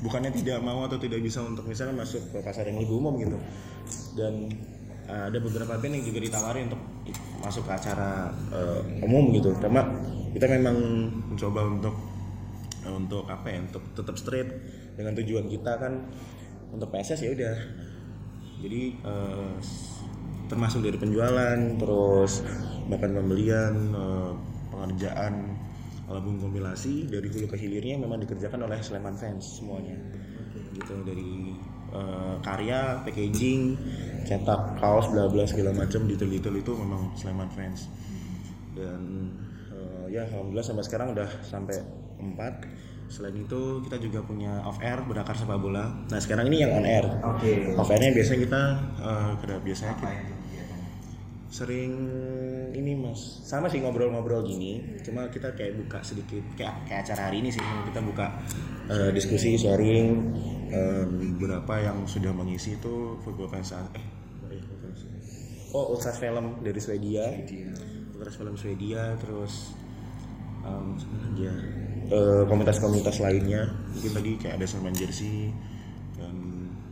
Bukannya 0.04 0.32
tidak 0.36 0.60
mau 0.62 0.86
atau 0.86 1.00
tidak 1.02 1.24
bisa 1.24 1.42
untuk 1.42 1.66
misalnya 1.66 2.06
masuk 2.06 2.22
ke 2.30 2.38
pasar 2.46 2.70
yang 2.70 2.78
lebih 2.78 3.00
umum 3.00 3.18
gitu. 3.18 3.38
Dan 4.14 4.54
uh, 5.10 5.32
ada 5.32 5.38
beberapa 5.42 5.82
band 5.82 5.94
yang 5.98 6.06
juga 6.06 6.20
ditawarin 6.22 6.70
untuk 6.70 6.82
masuk 7.42 7.64
ke 7.66 7.72
acara 7.74 8.30
uh, 8.54 8.82
umum 9.02 9.34
gitu. 9.34 9.56
Cuma 9.58 9.82
kita 10.36 10.46
memang 10.52 10.78
mencoba 11.34 11.66
untuk 11.66 11.96
uh, 11.96 12.15
untuk 12.92 13.26
apa 13.32 13.48
ya? 13.50 13.60
Untuk 13.66 13.84
tetap 13.98 14.16
straight 14.20 14.50
dengan 14.94 15.18
tujuan 15.18 15.50
kita 15.50 15.80
kan 15.80 16.10
untuk 16.70 16.92
PSS 16.92 17.26
ya 17.26 17.32
udah. 17.34 17.58
Jadi 18.66 18.82
uh, 19.06 19.56
termasuk 20.50 20.86
dari 20.86 20.98
penjualan, 20.98 21.58
terus 21.78 22.46
bahkan 22.86 23.12
pembelian, 23.14 23.74
uh, 23.94 24.34
pengerjaan 24.76 25.56
album 26.06 26.38
kompilasi 26.38 27.10
dari 27.10 27.28
hulu 27.34 27.50
ke 27.50 27.58
hilirnya 27.58 27.98
memang 27.98 28.22
dikerjakan 28.22 28.70
oleh 28.70 28.78
Sleman 28.82 29.18
fans 29.18 29.58
semuanya 29.58 29.98
gitu 30.76 31.02
dari 31.02 31.56
eh, 31.90 32.36
karya 32.46 33.02
packaging 33.02 33.80
cetak 34.28 34.78
kaos 34.78 35.10
bla 35.10 35.26
bla 35.32 35.48
segala 35.48 35.74
macam 35.74 36.06
detail 36.06 36.30
detail 36.30 36.56
itu 36.60 36.72
memang 36.78 37.16
Sleman 37.18 37.50
fans 37.50 37.90
dan 38.78 39.02
eh, 39.74 40.06
ya 40.14 40.30
alhamdulillah 40.30 40.66
sampai 40.66 40.84
sekarang 40.86 41.18
udah 41.18 41.30
sampai 41.42 41.82
empat. 42.18 42.66
Selain 43.06 43.38
itu 43.38 43.86
kita 43.86 44.02
juga 44.02 44.26
punya 44.26 44.66
off 44.66 44.82
air 44.82 44.98
berakar 45.06 45.38
sepak 45.38 45.62
bola. 45.62 45.94
Nah 46.10 46.20
sekarang 46.20 46.50
ini 46.50 46.66
yang 46.66 46.74
on 46.74 46.86
air. 46.86 47.06
Oke. 47.22 47.78
off 47.78 47.88
airnya 47.88 48.12
biasanya 48.12 48.40
kita 48.44 48.62
kada- 49.40 49.62
biasanya 49.62 49.94
kita 49.98 50.10
sering 51.46 51.94
ini 52.74 52.92
mas. 53.00 53.46
Sama 53.46 53.72
sih 53.72 53.80
ngobrol-ngobrol 53.80 54.44
gini 54.44 55.00
cuma 55.06 55.30
kita 55.32 55.56
kayak 55.56 55.80
buka 55.80 56.04
sedikit 56.04 56.44
kayak 56.58 56.84
kayak 56.84 57.08
acara 57.08 57.32
hari 57.32 57.40
ini 57.46 57.54
sih. 57.54 57.62
Kita 57.62 58.02
buka 58.02 58.28
eh, 58.90 59.10
diskusi 59.14 59.56
sharing 59.56 60.08
eh, 60.68 61.06
beberapa 61.06 61.80
yang 61.80 62.04
sudah 62.04 62.34
mengisi 62.34 62.76
itu 62.76 63.16
football 63.22 63.48
fans 63.48 63.72
eh 63.72 64.04
football 64.50 64.92
fans. 64.92 65.00
oh 65.72 65.94
Ultras 65.96 66.18
film 66.18 66.60
dari 66.60 66.82
Swedia. 66.82 67.24
Ultras 68.18 68.36
film 68.36 68.58
Swedia 68.58 69.14
terus 69.22 69.78
lagi 70.66 71.46
ya 71.46 71.56
komunitas-komunitas 72.46 73.18
lainnya. 73.22 73.70
Mungkin 73.96 74.12
tadi 74.14 74.32
kayak 74.38 74.62
ada 74.62 74.66
Salman 74.70 74.96
Jersey 74.96 75.50
dan 76.16 76.36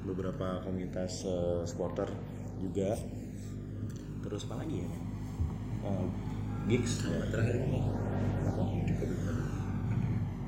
beberapa 0.03 0.61
komunitas 0.61 1.25
eh, 1.25 1.61
supporter 1.65 2.09
juga. 2.59 2.97
Terus 4.23 4.41
apa 4.47 4.63
lagi 4.63 4.83
ya? 4.83 4.89
Eh, 5.83 6.07
gigs. 6.69 7.03
Terakhir 7.03 7.59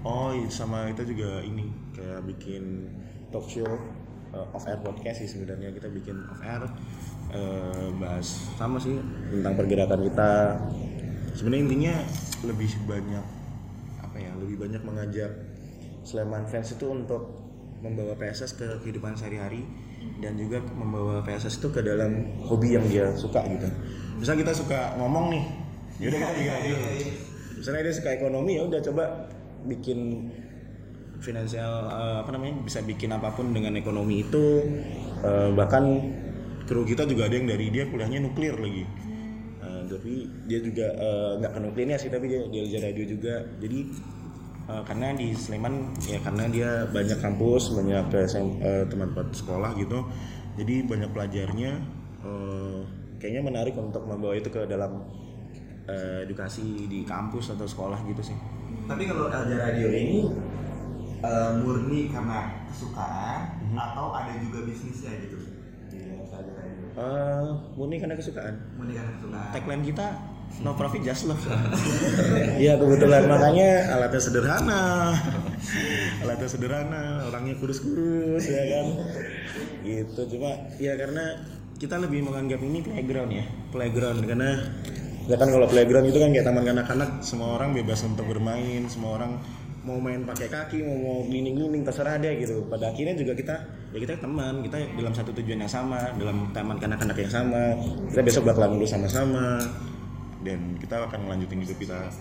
oh 0.06 0.30
iya, 0.38 0.49
sama 0.54 0.86
kita 0.93 1.04
juga 1.10 1.41
ini 1.41 1.65
kayak 1.97 2.21
bikin 2.30 2.93
talk 3.34 3.49
show 3.49 3.65
eh, 4.32 4.56
off 4.56 4.65
air 4.69 4.80
podcast 4.86 5.25
sih 5.25 5.30
sebenarnya. 5.30 5.73
Kita 5.73 5.89
bikin 5.89 6.15
off 6.30 6.41
air 6.45 6.63
eh, 7.34 7.89
bahas 7.99 8.28
sama 8.56 8.78
sih 8.78 8.95
tentang 9.34 9.54
pergerakan 9.58 9.99
kita. 10.06 10.32
Sebenarnya 11.36 11.63
intinya 11.67 11.95
lebih 12.47 12.71
banyak 12.88 13.44
apa 14.15 14.23
ya 14.23 14.32
lebih 14.39 14.63
banyak 14.63 14.80
mengajak 14.88 15.28
Sleman 16.08 16.47
fans 16.47 16.71
itu 16.71 16.88
untuk 16.88 17.43
membawa 17.84 18.15
PSS 18.15 18.56
ke 18.56 18.67
kehidupan 18.80 19.19
sehari-hari 19.19 19.67
dan 20.23 20.39
juga 20.39 20.63
membawa 20.71 21.19
PSS 21.19 21.60
itu 21.60 21.67
ke 21.75 21.84
dalam 21.84 22.39
hobi 22.47 22.80
yang 22.80 22.86
dia 22.88 23.12
suka 23.12 23.43
gitu. 23.43 23.67
Misalnya 24.15 24.47
kita 24.47 24.54
suka 24.56 24.80
ngomong 25.01 25.34
nih, 25.34 25.43
ya 25.99 26.06
udah 26.13 26.19
kita 26.23 26.34
bikin 26.38 26.51
radio. 26.56 26.75
Misalnya 27.60 27.82
dia 27.89 27.95
suka 27.97 28.10
ekonomi 28.15 28.51
ya 28.56 28.63
udah 28.63 28.80
coba 28.86 29.04
bikin 29.67 29.99
finansial 31.19 31.89
eh, 31.89 32.17
apa 32.23 32.30
namanya 32.32 32.63
bisa 32.63 32.80
bikin 32.86 33.12
apa 33.12 33.34
pun 33.34 33.49
dengan 33.51 33.73
ekonomi 33.75 34.23
itu 34.23 34.62
Eh, 35.25 35.49
bahkan 35.58 35.84
kru 36.69 36.86
kita 36.86 37.10
juga 37.10 37.25
ada 37.25 37.36
yang 37.39 37.49
dari 37.49 37.73
dia 37.73 37.89
kuliahnya 37.89 38.21
nuklir 38.21 38.54
lagi 38.62 38.86
tapi 39.87 40.13
dia 40.45 40.59
juga 40.59 40.87
eh, 40.91 41.31
nggak 41.39 41.51
ke 41.53 41.59
nuklirnya 41.61 41.97
sih 41.97 42.09
tapi 42.09 42.25
dia 42.27 42.41
di 42.45 42.57
Alja 42.61 42.79
Radio 42.83 43.05
juga. 43.05 43.35
Jadi 43.57 43.79
eh, 44.65 44.83
karena 44.83 45.07
di 45.13 45.31
Sleman 45.31 45.73
ya 46.03 46.17
karena 46.19 46.43
dia 46.47 46.69
banyak 46.89 47.19
kampus 47.19 47.73
banyak 47.73 48.05
SM, 48.11 48.47
eh, 48.59 48.83
tempat-tempat 48.85 49.27
sekolah 49.31 49.71
gitu. 49.77 49.99
Jadi 50.55 50.75
banyak 50.85 51.09
pelajarnya 51.11 51.71
eh, 52.23 52.79
kayaknya 53.17 53.41
menarik 53.41 53.75
untuk 53.75 54.03
membawa 54.03 54.33
itu 54.33 54.49
ke 54.49 54.65
dalam 54.65 55.05
eh, 55.85 56.25
edukasi 56.25 56.85
di 56.85 57.05
kampus 57.05 57.53
atau 57.53 57.63
sekolah 57.63 58.01
gitu 58.05 58.21
sih. 58.21 58.37
Tapi 58.85 59.05
kalau 59.05 59.29
Elja 59.29 59.57
Radio 59.57 59.89
ini 59.89 60.29
eh, 61.21 61.51
murni 61.61 62.09
karena 62.09 62.65
kesukaan 62.69 63.41
Mhm. 63.65 63.77
atau 63.81 64.13
ada 64.13 64.29
juga 64.37 64.61
bisnisnya 64.61 65.09
gitu 65.25 65.41
Eh, 66.95 67.47
murni 67.75 67.99
karena 67.99 68.15
kesukaan. 68.15 68.55
Murni 68.79 68.95
karena 68.95 69.12
kesukaan. 69.19 69.51
tagline 69.51 69.84
kita 69.84 70.08
no 70.63 70.71
profit 70.79 71.03
just 71.03 71.27
love. 71.27 71.43
Iya 72.63 72.79
kebetulan. 72.79 73.27
Makanya 73.27 73.91
alatnya 73.91 74.21
sederhana. 74.23 75.12
Alatnya 76.23 76.47
sederhana 76.47 77.27
orangnya 77.27 77.60
kurus-kurus 77.60 78.47
ya 78.47 78.63
kan? 78.71 78.86
Gitu. 79.84 80.21
Cuma 80.31 80.55
ya 80.79 80.95
karena 80.95 81.43
kita 81.75 81.99
lebih 81.99 82.23
menganggap 82.23 82.63
ini 82.63 82.79
playground 82.79 83.31
ya. 83.36 83.45
Playground 83.75 84.23
karena 84.23 84.55
ya 85.27 85.36
kan 85.36 85.51
kalau 85.51 85.67
playground 85.67 86.08
itu 86.08 86.23
kan 86.23 86.31
kayak 86.31 86.47
taman 86.47 86.63
kanak-kanak. 86.63 87.10
Semua 87.27 87.60
orang 87.60 87.75
bebas 87.75 88.08
untuk 88.08 88.23
bermain 88.23 88.88
semua 88.88 89.19
orang 89.19 89.43
mau 89.84 89.99
main 89.99 90.23
pakai 90.23 90.47
kaki 90.47 90.81
mau 90.81 90.95
mau 90.95 91.17
glining-glining 91.27 91.84
terserah 91.84 92.15
deh 92.23 92.39
gitu. 92.39 92.63
Pada 92.71 92.95
akhirnya 92.95 93.19
juga 93.19 93.36
kita 93.36 93.74
ya 93.95 94.03
kita 94.03 94.19
teman 94.19 94.60
kita 94.60 94.75
dalam 94.99 95.15
satu 95.15 95.31
tujuan 95.31 95.63
yang 95.63 95.71
sama 95.71 96.12
dalam 96.19 96.51
taman 96.51 96.75
kanak-kanak 96.75 97.15
yang 97.15 97.31
sama. 97.31 97.79
Kita 98.12 98.21
besok 98.27 98.43
bakalan 98.51 98.75
lulus 98.75 98.91
sama-sama 98.91 99.63
dan 100.43 100.75
kita 100.75 100.99
akan 101.08 101.19
melanjutin 101.23 101.63
hidup 101.63 101.79
kita. 101.79 102.12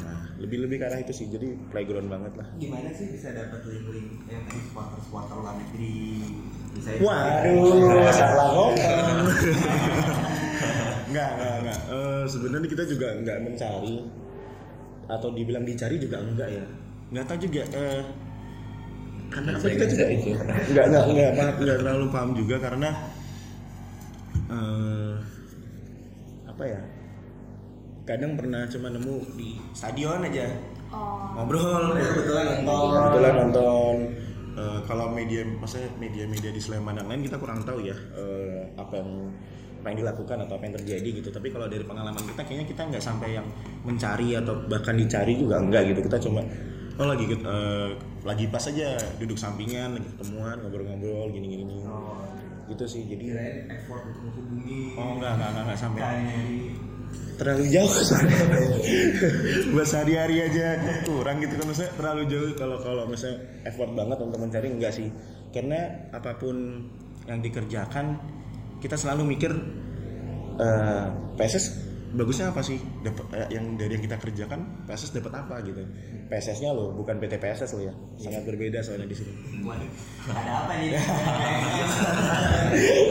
Nah 0.00 0.32
lebih 0.40 0.64
lebih 0.64 0.80
ke 0.80 0.88
arah 0.88 0.96
itu 1.04 1.12
sih 1.12 1.28
jadi 1.28 1.52
playground 1.68 2.08
banget 2.08 2.32
lah. 2.40 2.48
Gimana 2.56 2.88
sih 2.96 3.12
bisa 3.12 3.36
dapat 3.36 3.60
link-link 3.68 4.24
yang 4.32 4.48
tadi 4.48 4.64
supporter-supporter 4.64 5.36
luar 5.36 5.54
negeri? 5.60 6.24
Bisa 6.72 6.88
waduh 7.04 8.08
salah 8.16 8.48
ngomong. 8.56 8.72
Nggak 11.12 11.30
nggak 11.36 11.54
nggak. 11.68 11.80
Eh, 11.92 12.24
sebenarnya 12.24 12.68
kita 12.72 12.84
juga 12.88 13.08
nggak 13.20 13.38
mencari 13.44 13.96
atau 15.04 15.28
dibilang 15.36 15.68
dicari 15.68 16.00
juga 16.00 16.16
enggak 16.24 16.48
ya. 16.48 16.64
Nggak 17.12 17.24
tahu 17.28 17.38
juga 17.44 17.62
eh, 17.76 18.02
karena 19.30 19.50
apa 19.54 19.66
kita 19.66 19.84
juga 19.86 20.04
nggak 20.10 20.86
nggak 20.90 21.06
nggak 21.14 21.30
paham 21.38 21.54
nggak 21.62 21.78
terlalu 21.78 22.06
paham 22.10 22.30
juga 22.34 22.56
karena 22.58 22.88
eh, 24.50 25.14
apa 26.50 26.64
ya 26.66 26.80
kadang 28.10 28.34
pernah 28.34 28.66
cuma 28.66 28.90
nemu 28.90 29.16
di 29.38 29.54
stadion 29.70 30.26
aja. 30.26 30.50
Oh, 30.90 31.30
ngobrol. 31.38 31.94
Kebetulan 31.94 32.66
nonton. 32.66 32.90
kebetulan 32.90 33.34
nonton. 33.38 33.96
Eh, 34.50 34.80
kalau 34.90 35.06
media 35.14 35.46
maksudnya 35.46 35.94
media-media 36.02 36.50
di 36.50 36.58
Sleman 36.58 36.98
yang 36.98 37.06
lain 37.06 37.22
kita 37.22 37.38
kurang 37.38 37.62
tahu 37.62 37.86
ya 37.86 37.94
eh, 38.18 38.74
apa 38.74 38.98
yang 38.98 39.30
apa 39.80 39.86
yang 39.94 39.98
dilakukan 40.04 40.36
atau 40.44 40.54
apa 40.58 40.64
yang 40.66 40.74
terjadi 40.82 41.08
gitu. 41.22 41.30
Tapi 41.30 41.48
kalau 41.54 41.70
dari 41.70 41.86
pengalaman 41.86 42.18
kita 42.18 42.42
kayaknya 42.42 42.66
kita 42.66 42.82
nggak 42.90 43.04
sampai 43.04 43.38
yang 43.38 43.46
mencari 43.86 44.34
atau 44.34 44.58
bahkan 44.66 44.98
dicari 44.98 45.38
juga 45.38 45.62
enggak 45.62 45.94
gitu. 45.94 46.00
Kita 46.10 46.18
cuma 46.18 46.42
oh 47.00 47.06
lagi 47.08 47.24
eh, 47.32 47.88
lagi 48.28 48.44
pas 48.52 48.64
aja 48.68 49.00
duduk 49.16 49.40
sampingan 49.40 49.96
lagi 49.96 50.08
ketemuan 50.12 50.60
ngobrol-ngobrol 50.60 51.32
gini-gini. 51.32 51.80
Oh, 51.88 52.20
gitu 52.68 52.84
sih 52.84 53.08
jadi 53.08 53.24
kirain 53.24 53.56
effort 53.72 54.04
untuk 54.04 54.20
menghubungi. 54.28 55.00
oh 55.00 55.16
enggak 55.16 55.32
enggak 55.40 55.48
enggak, 55.48 55.64
enggak 55.64 55.78
sampai. 55.80 56.16
Terlalu 57.40 57.64
jauh. 57.72 57.88
Buat 59.72 59.88
sehari-hari 59.88 60.44
aja. 60.44 60.76
Kurang 61.08 61.40
gitu 61.40 61.56
kan 61.56 61.66
maksudnya 61.72 61.92
terlalu 61.96 62.22
jauh. 62.28 62.52
Kalau 62.54 62.76
kalau 62.84 63.08
misalnya 63.08 63.64
effort 63.64 63.90
banget 63.96 64.18
untuk 64.20 64.38
mencari 64.38 64.68
enggak 64.68 64.92
sih. 64.92 65.08
Karena 65.50 66.12
apa 66.12 66.36
pun 66.36 66.84
yang 67.24 67.40
dikerjakan 67.40 68.20
kita 68.84 69.00
selalu 69.00 69.34
mikir 69.34 69.56
eh 70.60 71.06
PSS 71.40 71.89
bagusnya 72.14 72.50
apa 72.50 72.60
sih? 72.62 72.78
Dapat 72.78 73.24
eh, 73.34 73.48
yang 73.54 73.78
dari 73.78 73.98
yang 73.98 74.04
kita 74.04 74.16
kerjakan 74.18 74.86
PSS 74.86 75.14
dapat 75.22 75.32
apa 75.46 75.62
gitu? 75.62 75.82
PSS-nya 76.30 76.70
loh 76.74 76.94
bukan 76.94 77.18
PT 77.22 77.38
PSS 77.38 77.70
loh 77.78 77.84
ya? 77.90 77.94
Sangat 78.18 78.42
berbeda 78.46 78.78
soalnya 78.82 79.10
di 79.10 79.16
sini 79.18 79.32
Waduh, 79.62 79.90
ada 80.30 80.52
apa 80.66 80.72
nih? 80.78 80.90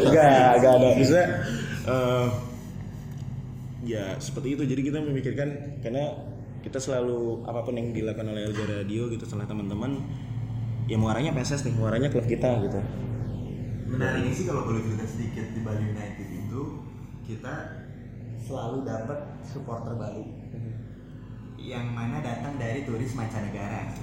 enggak 0.07 0.47
enggak 0.59 0.73
ada. 0.75 0.87
Maksudnya 0.95 1.27
eh, 1.87 2.27
ya 3.87 4.03
seperti 4.19 4.47
itu. 4.59 4.63
Jadi 4.67 4.81
kita 4.91 4.99
memikirkan 4.99 5.79
karena 5.79 6.03
kita 6.59 6.79
selalu 6.79 7.47
apa 7.47 7.63
pun 7.63 7.79
yang 7.79 7.95
dilakukan 7.95 8.27
oleh 8.35 8.51
LJ 8.51 8.59
Radio 8.67 9.07
gitu 9.07 9.23
setelah 9.23 9.47
teman-teman 9.47 9.95
ya 10.91 10.99
muaranya 10.99 11.31
PSS 11.31 11.71
nih 11.71 11.73
muaranya 11.79 12.11
klub 12.11 12.27
kita 12.27 12.59
gitu. 12.67 12.79
Menariknya 13.89 14.33
sih 14.35 14.45
kalau 14.45 14.67
boleh 14.67 14.83
cerita 14.83 15.05
sedikit 15.07 15.45
di 15.55 15.59
Bali 15.63 15.81
United 15.87 16.27
itu 16.29 16.61
kita 17.25 17.78
selalu 18.49 18.81
dapat 18.81 19.19
supporter 19.45 19.93
baru 19.93 20.25
yang 21.61 21.93
mana 21.93 22.17
datang 22.25 22.57
dari 22.57 22.81
turis 22.81 23.13
mancanegara. 23.13 23.93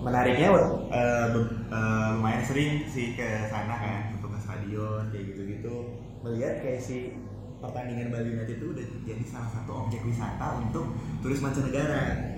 Menariknya 0.00 0.48
eh, 0.88 1.26
be- 1.36 1.52
eh, 1.68 2.08
lumayan 2.16 2.40
sering 2.40 2.88
sih 2.88 3.12
ke 3.12 3.44
sana 3.52 3.76
kan 3.76 4.16
untuk 4.16 4.32
ke 4.32 4.38
stadion 4.40 5.04
kayak 5.12 5.24
gitu-gitu 5.34 5.76
melihat 6.24 6.64
kayak 6.64 6.80
si 6.80 7.12
pertandingan 7.60 8.08
Bali 8.08 8.32
United 8.32 8.56
itu 8.56 8.66
udah 8.72 8.86
jadi 9.04 9.24
salah 9.26 9.50
satu 9.52 9.84
objek 9.84 10.00
wisata 10.06 10.62
untuk 10.64 10.96
turis 11.20 11.44
mancanegara. 11.44 12.32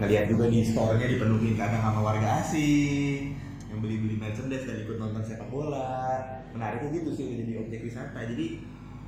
Ngelihat 0.00 0.32
juga 0.32 0.48
di 0.48 0.64
store-nya 0.64 1.06
dipenuhi 1.06 1.54
kadang 1.60 1.84
sama 1.84 2.00
warga 2.00 2.40
asing 2.40 3.36
yang 3.68 3.78
beli-beli 3.84 4.16
merchandise 4.16 4.64
dan 4.64 4.82
ikut 4.82 4.96
nonton 4.96 5.22
sepak 5.22 5.46
bola. 5.52 6.24
Menariknya 6.56 6.88
gitu 7.04 7.10
sih 7.12 7.24
udah 7.28 7.36
jadi 7.44 7.52
objek 7.60 7.80
wisata. 7.84 8.18
Jadi 8.24 8.46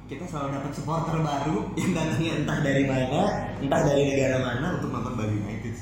kita 0.05 0.25
selalu 0.25 0.49
dapat 0.53 0.73
supporter 0.73 1.17
baru 1.19 1.57
yang 1.75 1.93
datangnya 1.93 2.33
entah 2.39 2.59
dari 2.61 2.85
mana, 2.85 3.21
entah 3.57 3.81
dari 3.83 4.03
negara 4.07 4.39
mana 4.41 4.67
untuk 4.77 4.91
nonton 4.91 5.15
Bali 5.15 5.35
United 5.37 5.75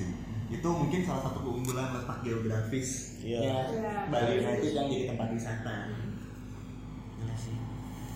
itu 0.51 0.67
mungkin 0.69 1.01
salah 1.01 1.23
satu 1.25 1.39
keunggulan 1.41 1.95
letak 1.95 2.19
geografis 2.21 2.89
Iya. 3.21 3.39
ya, 3.41 3.59
Iya. 3.71 3.93
Bali 4.09 4.33
United 4.41 4.71
yang 4.73 4.87
jadi 4.87 5.05
tempat 5.09 5.29
wisata 5.31 5.75
Iya 7.17 7.35
sih. 7.37 7.55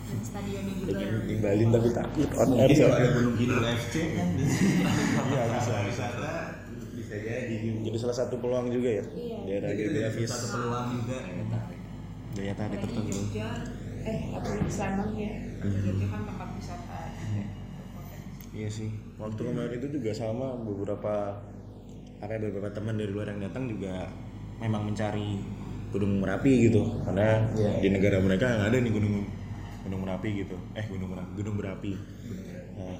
dan 0.05 0.19
stadionnya 0.21 0.75
juga 0.77 0.93
Di 1.25 1.37
Bali 1.39 1.63
tapi 1.65 1.89
takut 1.91 2.29
on 2.33 2.49
air 2.53 2.59
Mungkin 2.61 2.77
soalnya. 2.77 2.99
ada 2.99 3.09
Gunung 3.13 3.37
Kidul 3.37 3.63
FC 3.65 3.95
kan 4.13 4.29
Iya, 4.35 5.43
bisa, 5.47 5.55
bisa 5.55 5.75
wisata 5.85 6.33
bisa 6.93 7.15
jadi 7.17 7.55
Jadi 7.81 7.97
salah 7.97 8.17
satu 8.17 8.35
peluang 8.39 8.67
juga 8.69 8.91
ya. 8.93 9.05
Iya. 9.09 9.39
Daerah 9.47 9.71
geografis. 9.73 10.29
satu 10.29 10.47
peluang 10.53 10.87
juga 10.93 11.17
ya. 11.17 11.59
Daya 12.35 12.53
tarik 12.53 12.79
tertentu. 12.81 13.15
Jogja 13.15 13.49
eh 14.05 14.19
apa 14.31 14.49
Sleman 14.67 15.11
ya 15.15 15.33
Hmm. 15.65 15.81
Jogja 15.81 16.07
kan 16.07 16.23
tempat 16.25 16.49
wisata 16.53 16.99
berpotensi 17.17 18.53
Iya 18.53 18.69
sih. 18.69 18.91
Waktu 19.17 19.41
kemarin 19.43 19.73
itu 19.75 19.89
juga 19.91 20.13
sama 20.13 20.53
beberapa 20.55 21.41
apa 22.21 22.31
ya, 22.31 22.39
beberapa 22.39 22.69
teman 22.71 22.95
dari 22.95 23.09
luar 23.09 23.33
yang 23.33 23.41
datang 23.41 23.65
juga 23.67 24.07
memang 24.57 24.87
mencari 24.87 25.41
Gunung 25.89 26.21
Merapi 26.21 26.69
gitu. 26.69 27.01
Karena 27.01 27.49
Iya. 27.51 27.81
di 27.81 27.89
negara 27.91 28.21
mereka 28.21 28.45
nggak 28.47 28.69
ada 28.69 28.79
nih 28.79 28.93
gunung 28.93 29.25
Gunung 29.83 30.01
Merapi 30.05 30.29
gitu. 30.37 30.57
Eh 30.73 30.85
Gunung 30.85 31.11
Merapi, 31.11 31.33
Gunung 31.35 31.57
Berapi. 31.57 31.93
Nah, 32.75 32.99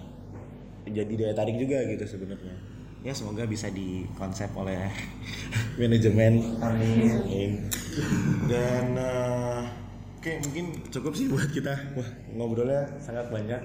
jadi 0.85 1.13
daya 1.13 1.35
tarik 1.35 1.57
juga 1.57 1.85
gitu 1.85 2.05
sebenarnya. 2.07 2.57
Ya 3.05 3.13
semoga 3.13 3.45
bisa 3.45 3.69
dikonsep 3.69 4.49
oleh 4.57 4.89
manajemen. 5.81 6.57
Amin. 6.59 7.69
Dan 8.49 8.87
eh, 8.97 9.61
oke 10.25 10.41
mungkin 10.41 10.67
cukup 10.89 11.13
sih 11.13 11.29
buat 11.29 11.53
kita. 11.53 11.77
Wah 12.01 12.09
ngobrolnya 12.33 12.97
sangat 12.97 13.29
banyak. 13.29 13.61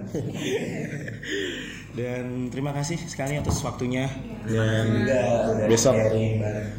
Dan 1.98 2.52
terima 2.52 2.76
kasih 2.76 3.00
sekali 3.00 3.40
atas 3.40 3.64
waktunya. 3.64 4.12
Dan 4.44 4.92
juga 4.92 5.20
udah 5.56 5.68
besok. 5.72 5.96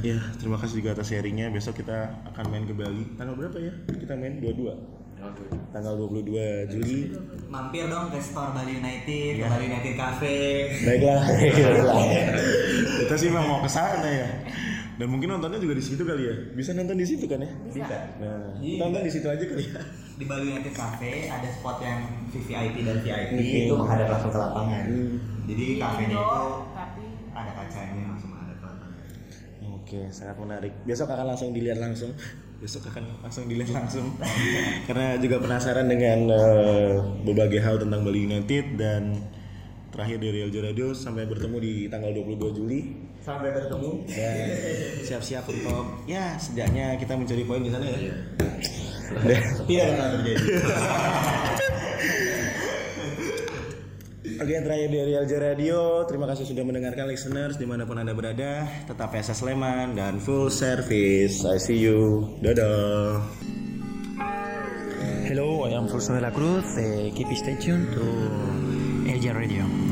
Ya, 0.05 0.21
terima 0.37 0.61
kasih 0.61 0.85
juga 0.85 1.01
atas 1.01 1.09
sharingnya. 1.09 1.49
Besok 1.49 1.81
kita 1.81 2.13
akan 2.29 2.45
main 2.53 2.69
ke 2.69 2.77
Bali. 2.77 3.09
Tanggal 3.17 3.41
berapa 3.41 3.57
ya? 3.57 3.73
Kita 3.89 4.21
main 4.21 4.37
22. 4.45 5.01
Tanggal 5.71 5.95
22 5.97 6.33
Juli. 6.67 6.99
mampir 7.47 7.87
dong 7.87 8.09
ke 8.09 8.19
store 8.19 8.51
Bali 8.51 8.73
United 8.75 9.33
Iya. 9.37 9.43
ke 9.43 9.51
Bali 9.51 9.65
United 9.67 9.95
Cafe 9.95 10.37
Baiklah. 10.83 11.21
baiklah. 11.23 12.07
kita 13.01 13.15
sih 13.15 13.29
memang 13.29 13.47
mau 13.47 13.61
ke 13.61 13.69
sana 13.69 14.07
ya. 14.07 14.29
Dan 14.97 15.09
mungkin 15.09 15.29
nontonnya 15.31 15.57
juga 15.57 15.73
di 15.73 15.83
situ 15.83 16.03
kali 16.03 16.23
ya. 16.23 16.35
Bisa 16.53 16.73
nonton 16.73 16.95
di 16.95 17.05
situ 17.05 17.25
kan 17.25 17.39
ya? 17.39 17.51
bisa 17.67 17.97
Nah, 18.17 18.53
Iya. 18.57 18.77
kita 18.77 18.83
nonton 18.83 19.03
di 19.03 19.13
situ 19.13 19.27
aja 19.27 19.45
kali 19.45 19.65
ya. 19.67 19.81
di 20.15 20.25
Bali 20.27 20.45
United 20.47 20.75
Cafe 20.75 21.11
ada 21.27 21.49
spot 21.51 21.81
yang 21.81 22.01
VVIP 22.29 22.77
dan 22.83 22.97
VIP 22.99 23.31
Oke. 23.35 23.57
itu 23.63 23.75
menghadap 23.75 24.07
langsung 24.11 24.29
ke 24.29 24.39
lapangan 24.39 24.85
Hmm. 24.85 25.17
jadi 25.47 25.65
kafenya 25.79 26.13
itu 26.13 26.45
tapi 26.71 27.05
ada 27.31 27.51
kacanya 27.55 28.03
langsung 28.07 28.31
menghadap 28.31 28.57
ke 28.57 28.67
lapangan 28.67 28.93
Oke, 29.73 30.01
sangat 30.11 30.37
menarik. 30.37 30.73
Besok 30.83 31.09
akan 31.09 31.27
langsung 31.27 31.51
dilihat 31.51 31.79
langsung. 31.79 32.13
Besok 32.61 32.93
akan 32.93 33.25
langsung 33.25 33.49
dilihat 33.49 33.73
langsung. 33.73 34.13
Karena 34.87 35.17
juga 35.17 35.41
penasaran 35.41 35.89
dengan 35.89 36.29
eh, 36.29 36.93
berbagai 37.25 37.61
hal 37.65 37.81
tentang 37.81 38.05
Bali 38.05 38.29
United 38.29 38.77
dan 38.77 39.17
terakhir 39.91 40.21
dari 40.21 40.45
Eljo 40.45 40.61
Radio 40.61 40.87
sampai 40.93 41.25
bertemu 41.25 41.57
di 41.59 41.73
tanggal 41.91 42.13
22 42.15 42.57
Juli 42.61 42.81
sampai 43.21 43.53
bertemu 43.53 43.91
dan 44.09 44.37
siap-siap 45.05 45.45
untuk 45.45 46.09
ya 46.09 46.41
setidaknya 46.41 46.97
kita 46.97 47.17
mencari 47.17 47.43
poin 47.45 47.61
di 47.61 47.71
sana 47.73 47.85
ya. 47.85 47.99
Iya. 48.01 48.15
Tidak 49.67 49.87
akan 49.99 50.09
terjadi 50.23 50.45
Oke 54.41 54.57
terakhir 54.57 54.89
dari 54.89 55.13
Eljo 55.13 55.37
Radio 55.37 55.81
Terima 56.09 56.25
kasih 56.25 56.49
sudah 56.49 56.65
mendengarkan 56.65 57.05
listeners 57.05 57.61
Di 57.61 57.69
mana 57.69 57.85
pun 57.85 58.01
anda 58.01 58.17
berada 58.17 58.65
Tetap 58.89 59.13
PSS 59.13 59.45
Sleman 59.45 59.93
Dan 59.93 60.17
full 60.17 60.49
service 60.49 61.45
I 61.45 61.61
see 61.61 61.77
you 61.77 62.25
Dadah 62.41 63.21
Hello, 65.29 65.69
I 65.69 65.77
am 65.77 65.87
Fulson 65.87 66.19
de 66.19 66.27
la 66.27 66.35
Cruz. 66.35 66.75
Uh, 66.75 67.07
keep 67.15 67.31
stay 67.39 67.55
tuned 67.55 67.87
to 67.95 68.03
Elja 69.07 69.31
Radio. 69.31 69.90